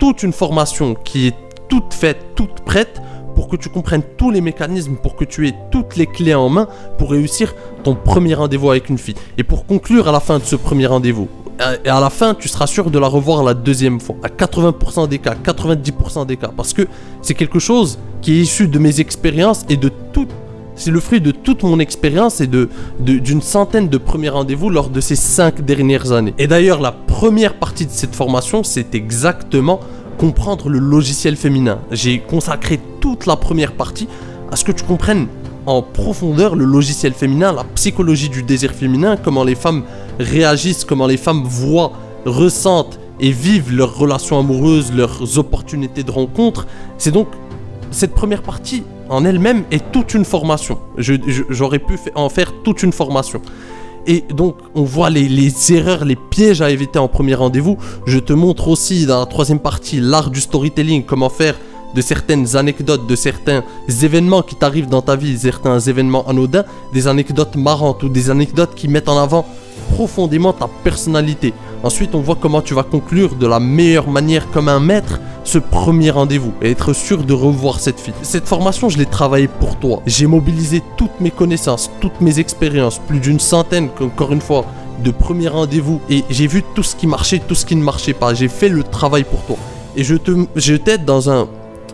toute 0.00 0.22
une 0.22 0.32
formation 0.32 0.94
qui 0.94 1.26
est 1.26 1.34
toute 1.68 1.92
faite, 1.92 2.34
toute 2.34 2.60
prête 2.60 3.02
pour 3.38 3.46
que 3.46 3.54
tu 3.54 3.68
comprennes 3.68 4.02
tous 4.16 4.32
les 4.32 4.40
mécanismes, 4.40 4.96
pour 4.96 5.14
que 5.14 5.24
tu 5.24 5.46
aies 5.46 5.54
toutes 5.70 5.94
les 5.94 6.06
clés 6.06 6.34
en 6.34 6.48
main 6.48 6.66
pour 6.98 7.12
réussir 7.12 7.54
ton 7.84 7.94
premier 7.94 8.34
rendez-vous 8.34 8.68
avec 8.68 8.88
une 8.88 8.98
fille. 8.98 9.14
Et 9.38 9.44
pour 9.44 9.64
conclure 9.64 10.08
à 10.08 10.10
la 10.10 10.18
fin 10.18 10.40
de 10.40 10.42
ce 10.42 10.56
premier 10.56 10.86
rendez-vous, 10.86 11.28
euh, 11.60 11.76
et 11.84 11.88
à 11.88 12.00
la 12.00 12.10
fin, 12.10 12.34
tu 12.34 12.48
seras 12.48 12.66
sûr 12.66 12.90
de 12.90 12.98
la 12.98 13.06
revoir 13.06 13.44
la 13.44 13.54
deuxième 13.54 14.00
fois, 14.00 14.16
à 14.24 14.28
80% 14.28 15.06
des 15.06 15.20
cas, 15.20 15.36
90% 15.36 16.26
des 16.26 16.36
cas, 16.36 16.50
parce 16.56 16.72
que 16.72 16.88
c'est 17.22 17.34
quelque 17.34 17.60
chose 17.60 18.00
qui 18.22 18.32
est 18.32 18.40
issu 18.40 18.66
de 18.66 18.80
mes 18.80 18.98
expériences 18.98 19.64
et 19.68 19.76
de 19.76 19.92
tout. 20.12 20.26
C'est 20.74 20.90
le 20.90 20.98
fruit 20.98 21.20
de 21.20 21.30
toute 21.30 21.62
mon 21.62 21.78
expérience 21.78 22.40
et 22.40 22.48
de 22.48 22.68
d'une 22.98 23.42
centaine 23.42 23.88
de 23.88 23.98
premiers 23.98 24.30
rendez-vous 24.30 24.68
lors 24.68 24.90
de 24.90 25.00
ces 25.00 25.14
cinq 25.14 25.64
dernières 25.64 26.10
années. 26.10 26.34
Et 26.38 26.48
d'ailleurs, 26.48 26.80
la 26.80 26.90
première 26.90 27.54
partie 27.54 27.86
de 27.86 27.92
cette 27.92 28.16
formation, 28.16 28.64
c'est 28.64 28.96
exactement 28.96 29.78
comprendre 30.18 30.68
le 30.68 30.80
logiciel 30.80 31.36
féminin. 31.36 31.78
J'ai 31.92 32.18
consacré 32.18 32.80
toute 33.18 33.26
la 33.26 33.36
première 33.36 33.72
partie 33.72 34.08
à 34.50 34.56
ce 34.56 34.64
que 34.64 34.72
tu 34.72 34.84
comprennes 34.84 35.26
en 35.66 35.82
profondeur 35.82 36.54
le 36.54 36.64
logiciel 36.64 37.12
féminin, 37.12 37.52
la 37.52 37.64
psychologie 37.64 38.28
du 38.28 38.42
désir 38.42 38.72
féminin, 38.72 39.16
comment 39.16 39.44
les 39.44 39.54
femmes 39.54 39.82
réagissent, 40.18 40.84
comment 40.84 41.06
les 41.06 41.16
femmes 41.16 41.42
voient, 41.44 41.92
ressentent 42.24 42.98
et 43.20 43.30
vivent 43.30 43.74
leurs 43.74 43.96
relations 43.96 44.38
amoureuses, 44.38 44.92
leurs 44.92 45.38
opportunités 45.38 46.04
de 46.04 46.10
rencontre. 46.10 46.66
C'est 46.96 47.10
donc 47.10 47.28
cette 47.90 48.14
première 48.14 48.42
partie 48.42 48.84
en 49.10 49.24
elle-même 49.24 49.64
est 49.70 49.90
toute 49.92 50.14
une 50.14 50.24
formation. 50.24 50.78
J'aurais 50.96 51.78
pu 51.80 51.98
en 52.14 52.28
faire 52.28 52.52
toute 52.62 52.82
une 52.82 52.92
formation. 52.92 53.42
Et 54.06 54.24
donc, 54.32 54.56
on 54.74 54.84
voit 54.84 55.10
les, 55.10 55.72
erreurs, 55.72 56.04
les 56.04 56.16
pièges 56.16 56.62
à 56.62 56.70
éviter 56.70 56.98
en 56.98 57.08
premier 57.08 57.34
rendez-vous. 57.34 57.76
Je 58.06 58.18
te 58.18 58.32
montre 58.32 58.68
aussi 58.68 59.04
dans 59.04 59.20
la 59.20 59.26
troisième 59.26 59.58
partie 59.58 60.00
l'art 60.00 60.30
du 60.30 60.40
storytelling, 60.40 61.04
comment 61.04 61.28
faire 61.28 61.56
de 61.94 62.00
certaines 62.00 62.56
anecdotes, 62.56 63.06
de 63.06 63.16
certains 63.16 63.62
événements 64.02 64.42
qui 64.42 64.54
t'arrivent 64.54 64.88
dans 64.88 65.02
ta 65.02 65.16
vie, 65.16 65.38
certains 65.38 65.80
événements 65.80 66.26
anodins, 66.28 66.64
des 66.92 67.06
anecdotes 67.08 67.56
marrantes 67.56 68.02
ou 68.02 68.08
des 68.08 68.30
anecdotes 68.30 68.74
qui 68.74 68.88
mettent 68.88 69.08
en 69.08 69.18
avant 69.18 69.46
profondément 69.92 70.52
ta 70.52 70.68
personnalité. 70.84 71.54
Ensuite, 71.82 72.14
on 72.14 72.20
voit 72.20 72.36
comment 72.40 72.60
tu 72.60 72.74
vas 72.74 72.82
conclure 72.82 73.36
de 73.36 73.46
la 73.46 73.60
meilleure 73.60 74.08
manière 74.08 74.50
comme 74.50 74.68
un 74.68 74.80
maître 74.80 75.20
ce 75.44 75.58
premier 75.58 76.10
rendez-vous 76.10 76.52
et 76.60 76.70
être 76.70 76.92
sûr 76.92 77.24
de 77.24 77.32
revoir 77.32 77.80
cette 77.80 77.98
fille. 77.98 78.12
Cette 78.22 78.46
formation, 78.46 78.90
je 78.90 78.98
l'ai 78.98 79.06
travaillée 79.06 79.48
pour 79.48 79.78
toi. 79.78 80.02
J'ai 80.04 80.26
mobilisé 80.26 80.82
toutes 80.98 81.20
mes 81.20 81.30
connaissances, 81.30 81.90
toutes 82.00 82.20
mes 82.20 82.38
expériences, 82.38 82.98
plus 82.98 83.18
d'une 83.20 83.40
centaine, 83.40 83.88
encore 84.00 84.32
une 84.32 84.42
fois, 84.42 84.66
de 85.02 85.10
premiers 85.10 85.48
rendez-vous 85.48 86.00
et 86.10 86.24
j'ai 86.28 86.46
vu 86.46 86.62
tout 86.74 86.82
ce 86.82 86.96
qui 86.96 87.06
marchait, 87.06 87.38
tout 87.38 87.54
ce 87.54 87.64
qui 87.64 87.76
ne 87.76 87.82
marchait 87.82 88.12
pas. 88.12 88.34
J'ai 88.34 88.48
fait 88.48 88.68
le 88.68 88.82
travail 88.82 89.24
pour 89.24 89.42
toi. 89.44 89.56
Et 89.96 90.04
je 90.04 90.16
te, 90.16 90.32
je 90.56 90.74
t'aide 90.74 91.04
dans 91.04 91.30
un. 91.30 91.48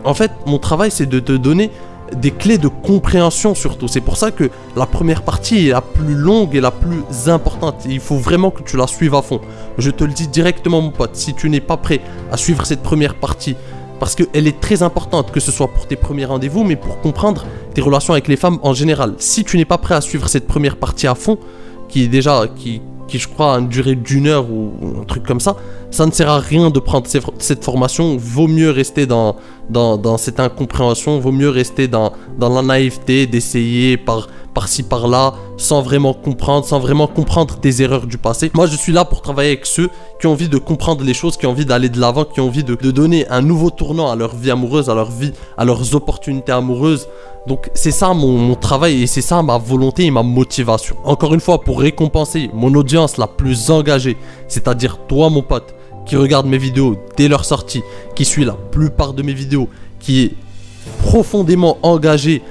En 0.05 0.13
fait, 0.13 0.31
mon 0.45 0.59
travail, 0.59 0.91
c'est 0.91 1.07
de 1.07 1.19
te 1.19 1.31
donner 1.31 1.71
des 2.13 2.31
clés 2.31 2.57
de 2.57 2.67
compréhension 2.67 3.55
surtout. 3.55 3.87
C'est 3.87 4.01
pour 4.01 4.17
ça 4.17 4.31
que 4.31 4.49
la 4.75 4.85
première 4.85 5.23
partie 5.23 5.67
est 5.67 5.71
la 5.71 5.81
plus 5.81 6.13
longue 6.13 6.55
et 6.55 6.61
la 6.61 6.71
plus 6.71 7.03
importante. 7.27 7.83
Il 7.89 7.99
faut 7.99 8.17
vraiment 8.17 8.51
que 8.51 8.61
tu 8.61 8.77
la 8.77 8.87
suives 8.87 9.15
à 9.15 9.21
fond. 9.21 9.41
Je 9.77 9.89
te 9.89 10.03
le 10.03 10.13
dis 10.13 10.27
directement 10.27 10.81
mon 10.81 10.91
pote, 10.91 11.15
si 11.15 11.33
tu 11.33 11.49
n'es 11.49 11.59
pas 11.59 11.77
prêt 11.77 12.01
à 12.31 12.37
suivre 12.37 12.65
cette 12.65 12.83
première 12.83 13.15
partie, 13.15 13.55
parce 13.99 14.13
qu'elle 14.13 14.47
est 14.47 14.59
très 14.59 14.83
importante, 14.83 15.31
que 15.31 15.39
ce 15.39 15.51
soit 15.51 15.67
pour 15.67 15.87
tes 15.87 15.95
premiers 15.95 16.25
rendez-vous, 16.25 16.63
mais 16.63 16.75
pour 16.75 16.99
comprendre 17.01 17.45
tes 17.73 17.81
relations 17.81 18.13
avec 18.13 18.27
les 18.27 18.35
femmes 18.35 18.59
en 18.61 18.73
général. 18.73 19.15
Si 19.17 19.43
tu 19.43 19.57
n'es 19.57 19.65
pas 19.65 19.77
prêt 19.77 19.95
à 19.95 20.01
suivre 20.01 20.27
cette 20.27 20.47
première 20.47 20.77
partie 20.77 21.07
à 21.07 21.15
fond, 21.15 21.37
qui 21.89 22.03
est 22.03 22.07
déjà, 22.07 22.45
qui, 22.55 22.81
qui 23.07 23.19
je 23.19 23.27
crois 23.27 23.55
a 23.55 23.59
une 23.59 23.67
durée 23.67 23.95
d'une 23.95 24.27
heure 24.27 24.49
ou, 24.49 24.73
un 25.01 25.03
truc 25.03 25.23
comme 25.23 25.39
ça, 25.39 25.55
ça 25.91 26.05
ne 26.05 26.11
sert 26.11 26.29
à 26.29 26.39
rien 26.39 26.69
de 26.69 26.79
prendre 26.79 27.07
cette 27.39 27.63
formation. 27.63 28.17
Vaut 28.17 28.47
mieux 28.47 28.69
rester 28.69 29.05
dans, 29.05 29.35
dans, 29.69 30.17
cette 30.17 30.39
incompréhension, 30.39 31.19
vaut 31.19 31.31
mieux 31.31 31.49
rester 31.49 31.87
dans, 31.87 32.13
dans 32.37 32.49
la 32.49 32.61
naïveté, 32.61 33.27
d'essayer 33.27 33.97
par, 33.97 34.27
par-ci 34.55 34.83
par-là, 34.83 35.35
sans 35.57 35.81
vraiment 35.81 36.13
comprendre, 36.13 36.65
sans 36.65 36.79
vraiment 36.79 37.05
comprendre 37.07 37.57
tes 37.59 37.81
erreurs 37.81 38.07
du 38.07 38.17
passé. 38.17 38.49
Moi, 38.55 38.65
je 38.65 38.75
suis 38.75 38.93
là 38.93 39.03
pour 39.05 39.21
travailler 39.21 39.49
avec 39.49 39.65
ceux 39.65 39.89
qui 40.19 40.25
ont 40.25 40.31
envie 40.31 40.49
de 40.49 40.57
comprendre 40.57 41.03
les 41.03 41.13
choses, 41.13 41.37
qui 41.37 41.45
ont 41.45 41.51
envie 41.51 41.65
d'aller 41.65 41.89
de 41.89 41.99
l'avant, 41.99 42.23
qui 42.23 42.39
ont 42.39 42.47
envie 42.47 42.63
de, 42.63 42.73
donner 42.89 43.27
un 43.29 43.41
nouveau 43.41 43.69
tournant 43.69 44.09
à 44.09 44.15
leur 44.15 44.33
vie 44.33 44.49
amoureuse, 44.49 44.89
à 44.89 44.95
leur 44.95 45.11
vie, 45.11 45.33
à 45.57 45.65
leurs 45.65 45.93
opportunités 45.93 46.53
amoureuses. 46.53 47.07
Donc 47.47 47.69
c'est 47.75 47.91
ça 47.91 48.13
mon, 48.13 48.55
travail 48.55 49.03
et 49.03 49.07
c'est 49.07 49.21
ça 49.21 49.43
ma 49.43 49.57
volonté 49.57 50.05
et 50.05 50.11
ma 50.11 50.23
motivation. 50.23 50.95
Encore 51.03 51.33
une 51.33 51.41
fois, 51.41 51.61
pour 51.61 51.81
récompenser 51.81 52.49
mon 52.53 52.73
audience 52.73 53.17
la 53.17 53.27
plus 53.27 53.69
engagée, 53.69 54.17
c'est-à-dire 54.47 54.97
toi 55.07 55.29
mon 55.29 55.43
pote, 55.43 55.75
qui 56.05 56.15
regarde 56.15 56.47
mes 56.47 56.57
vidéos 56.57 56.95
dès 57.17 57.27
leur 57.27 57.43
sortie, 57.43 57.83
qui 58.15 58.23
suit 58.23 58.45
la 58.45 58.53
plupart 58.53 59.13
de 59.13 59.21
mes 59.21 59.33
vidéos, 59.33 59.67
qui 59.99 60.23
est 60.23 60.33
profondément 61.01 61.77
engagé 61.83 62.41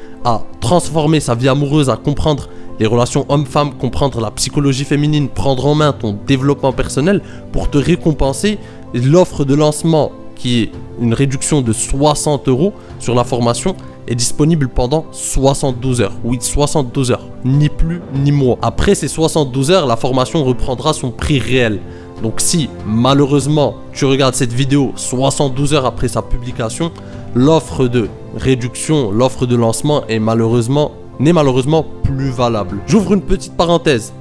transformer 0.60 1.20
sa 1.20 1.34
vie 1.34 1.48
amoureuse, 1.48 1.90
à 1.90 1.96
comprendre 1.96 2.48
les 2.80 2.86
relations 2.86 3.24
homme-femme, 3.28 3.74
comprendre 3.74 4.20
la 4.20 4.30
psychologie 4.30 4.84
féminine, 4.84 5.28
prendre 5.28 5.66
en 5.66 5.74
main 5.74 5.92
ton 5.92 6.16
développement 6.26 6.72
personnel 6.72 7.20
pour 7.52 7.70
te 7.70 7.78
récompenser 7.78 8.58
l'offre 8.94 9.44
de 9.44 9.54
lancement 9.54 10.12
qui 10.36 10.62
est 10.62 10.70
une 11.00 11.14
réduction 11.14 11.62
de 11.62 11.72
60 11.72 12.48
euros 12.48 12.72
sur 12.98 13.14
la 13.14 13.24
formation 13.24 13.76
est 14.06 14.14
disponible 14.14 14.68
pendant 14.68 15.06
72 15.12 16.00
heures. 16.00 16.12
Oui, 16.24 16.38
72 16.40 17.12
heures, 17.12 17.26
ni 17.44 17.68
plus 17.68 18.00
ni 18.14 18.32
moins. 18.32 18.56
Après 18.60 18.94
ces 18.94 19.08
72 19.08 19.70
heures, 19.70 19.86
la 19.86 19.96
formation 19.96 20.44
reprendra 20.44 20.92
son 20.92 21.10
prix 21.10 21.38
réel. 21.38 21.80
Donc 22.22 22.40
si 22.40 22.68
malheureusement 22.86 23.76
tu 23.92 24.04
regardes 24.04 24.34
cette 24.34 24.52
vidéo 24.52 24.92
72 24.96 25.74
heures 25.74 25.86
après 25.86 26.08
sa 26.08 26.22
publication, 26.22 26.90
l'offre 27.34 27.88
de 27.88 28.08
réduction, 28.36 29.10
l'offre 29.10 29.46
de 29.46 29.56
lancement 29.56 30.06
est 30.08 30.18
malheureusement 30.18 30.92
n'est 31.20 31.32
malheureusement 31.32 31.86
plus 32.02 32.30
valable. 32.30 32.78
J'ouvre 32.86 33.14
une 33.14 33.22
petite 33.22 33.56
parenthèse. 33.56 34.12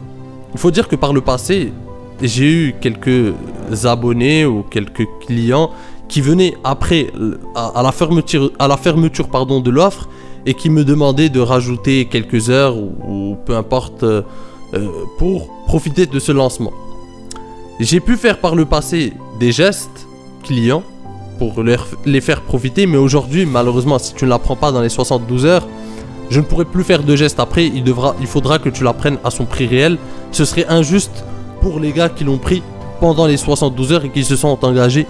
Il 0.53 0.59
faut 0.59 0.71
dire 0.71 0.87
que 0.87 0.95
par 0.95 1.13
le 1.13 1.21
passé, 1.21 1.73
j'ai 2.21 2.51
eu 2.51 2.75
quelques 2.79 3.33
abonnés 3.85 4.45
ou 4.45 4.63
quelques 4.69 5.07
clients 5.25 5.71
qui 6.07 6.21
venaient 6.21 6.53
après 6.63 7.11
à, 7.55 7.81
la 7.81 7.91
fermeture, 7.91 8.51
à 8.59 8.67
la 8.67 8.77
fermeture 8.77 9.29
pardon, 9.29 9.59
de 9.59 9.71
l'offre 9.71 10.07
et 10.45 10.53
qui 10.53 10.69
me 10.69 10.83
demandaient 10.83 11.29
de 11.29 11.39
rajouter 11.39 12.05
quelques 12.05 12.49
heures 12.49 12.77
ou, 12.77 13.37
peu 13.45 13.55
importe 13.55 14.03
euh, 14.03 14.21
euh, 14.73 14.89
pour 15.17 15.47
profiter 15.65 16.05
de 16.05 16.19
ce 16.19 16.31
lancement. 16.31 16.73
J'ai 17.79 17.99
pu 17.99 18.17
faire 18.17 18.39
par 18.39 18.55
le 18.55 18.65
passé 18.65 19.13
des 19.39 19.51
gestes 19.51 20.07
clients 20.43 20.83
pour 21.37 21.63
les 22.05 22.21
faire 22.21 22.41
profiter, 22.41 22.85
mais 22.85 22.97
aujourd'hui, 22.97 23.45
malheureusement, 23.45 23.99
si 23.99 24.13
tu 24.13 24.25
ne 24.25 24.29
la 24.29 24.39
prends 24.39 24.55
pas 24.55 24.71
dans 24.71 24.81
les 24.81 24.89
72 24.89 25.45
heures, 25.45 25.67
je 26.29 26.39
ne 26.39 26.45
pourrai 26.45 26.65
plus 26.65 26.83
faire 26.83 27.03
de 27.03 27.15
gestes 27.15 27.39
après. 27.39 27.67
Il 27.67 28.27
faudra 28.27 28.59
que 28.59 28.69
tu 28.69 28.83
la 28.83 28.93
prennes 28.93 29.17
à 29.23 29.29
son 29.29 29.45
prix 29.45 29.67
réel. 29.67 29.97
Ce 30.31 30.45
serait 30.45 30.65
injuste 30.67 31.25
pour 31.61 31.79
les 31.79 31.91
gars 31.91 32.09
qui 32.09 32.23
l'ont 32.23 32.37
pris 32.37 32.63
pendant 32.99 33.27
les 33.27 33.37
72 33.37 33.93
heures 33.93 34.05
et 34.05 34.09
qui 34.09 34.23
se 34.23 34.35
sont 34.35 34.57
engagés 34.63 35.05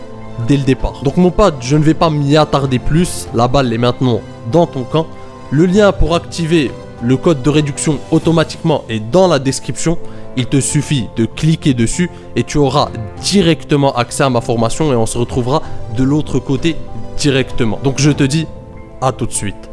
dès 0.48 0.58
le 0.58 0.64
départ. 0.64 1.02
Donc 1.04 1.18
mon 1.18 1.32
pote, 1.32 1.56
je 1.62 1.78
ne 1.78 1.84
vais 1.84 1.94
pas 1.94 2.10
m'y 2.10 2.36
attarder 2.36 2.80
plus, 2.80 3.28
la 3.34 3.48
balle 3.48 3.72
est 3.72 3.78
maintenant 3.78 4.22
dans 4.52 4.66
ton 4.66 4.84
camp. 4.84 5.06
Le 5.52 5.66
lien 5.66 5.92
pour 5.92 6.16
activer 6.16 6.72
le 7.04 7.18
code 7.18 7.42
de 7.42 7.50
réduction 7.50 8.00
automatiquement 8.12 8.84
est 8.90 9.00
dans 9.00 9.28
la 9.28 9.40
description 9.40 9.98
Il 10.36 10.48
te 10.48 10.60
suffit 10.60 11.10
de 11.16 11.26
cliquer 11.26 11.74
dessus 11.74 12.10
et 12.36 12.44
tu 12.44 12.58
auras 12.58 12.90
directement 13.22 13.94
accès 13.96 14.24
à 14.24 14.30
ma 14.30 14.42
formation 14.42 14.92
et 14.92 14.96
on 14.96 15.06
se 15.06 15.18
retrouvera 15.18 15.62
de 15.96 16.04
l'autre 16.04 16.40
côté 16.40 16.76
directement. 17.18 17.80
Donc 17.84 18.00
je 18.00 18.12
te 18.12 18.24
dis 18.24 18.48
à 19.02 19.12
tout 19.12 19.26
de 19.26 19.32
suite. 19.32 19.73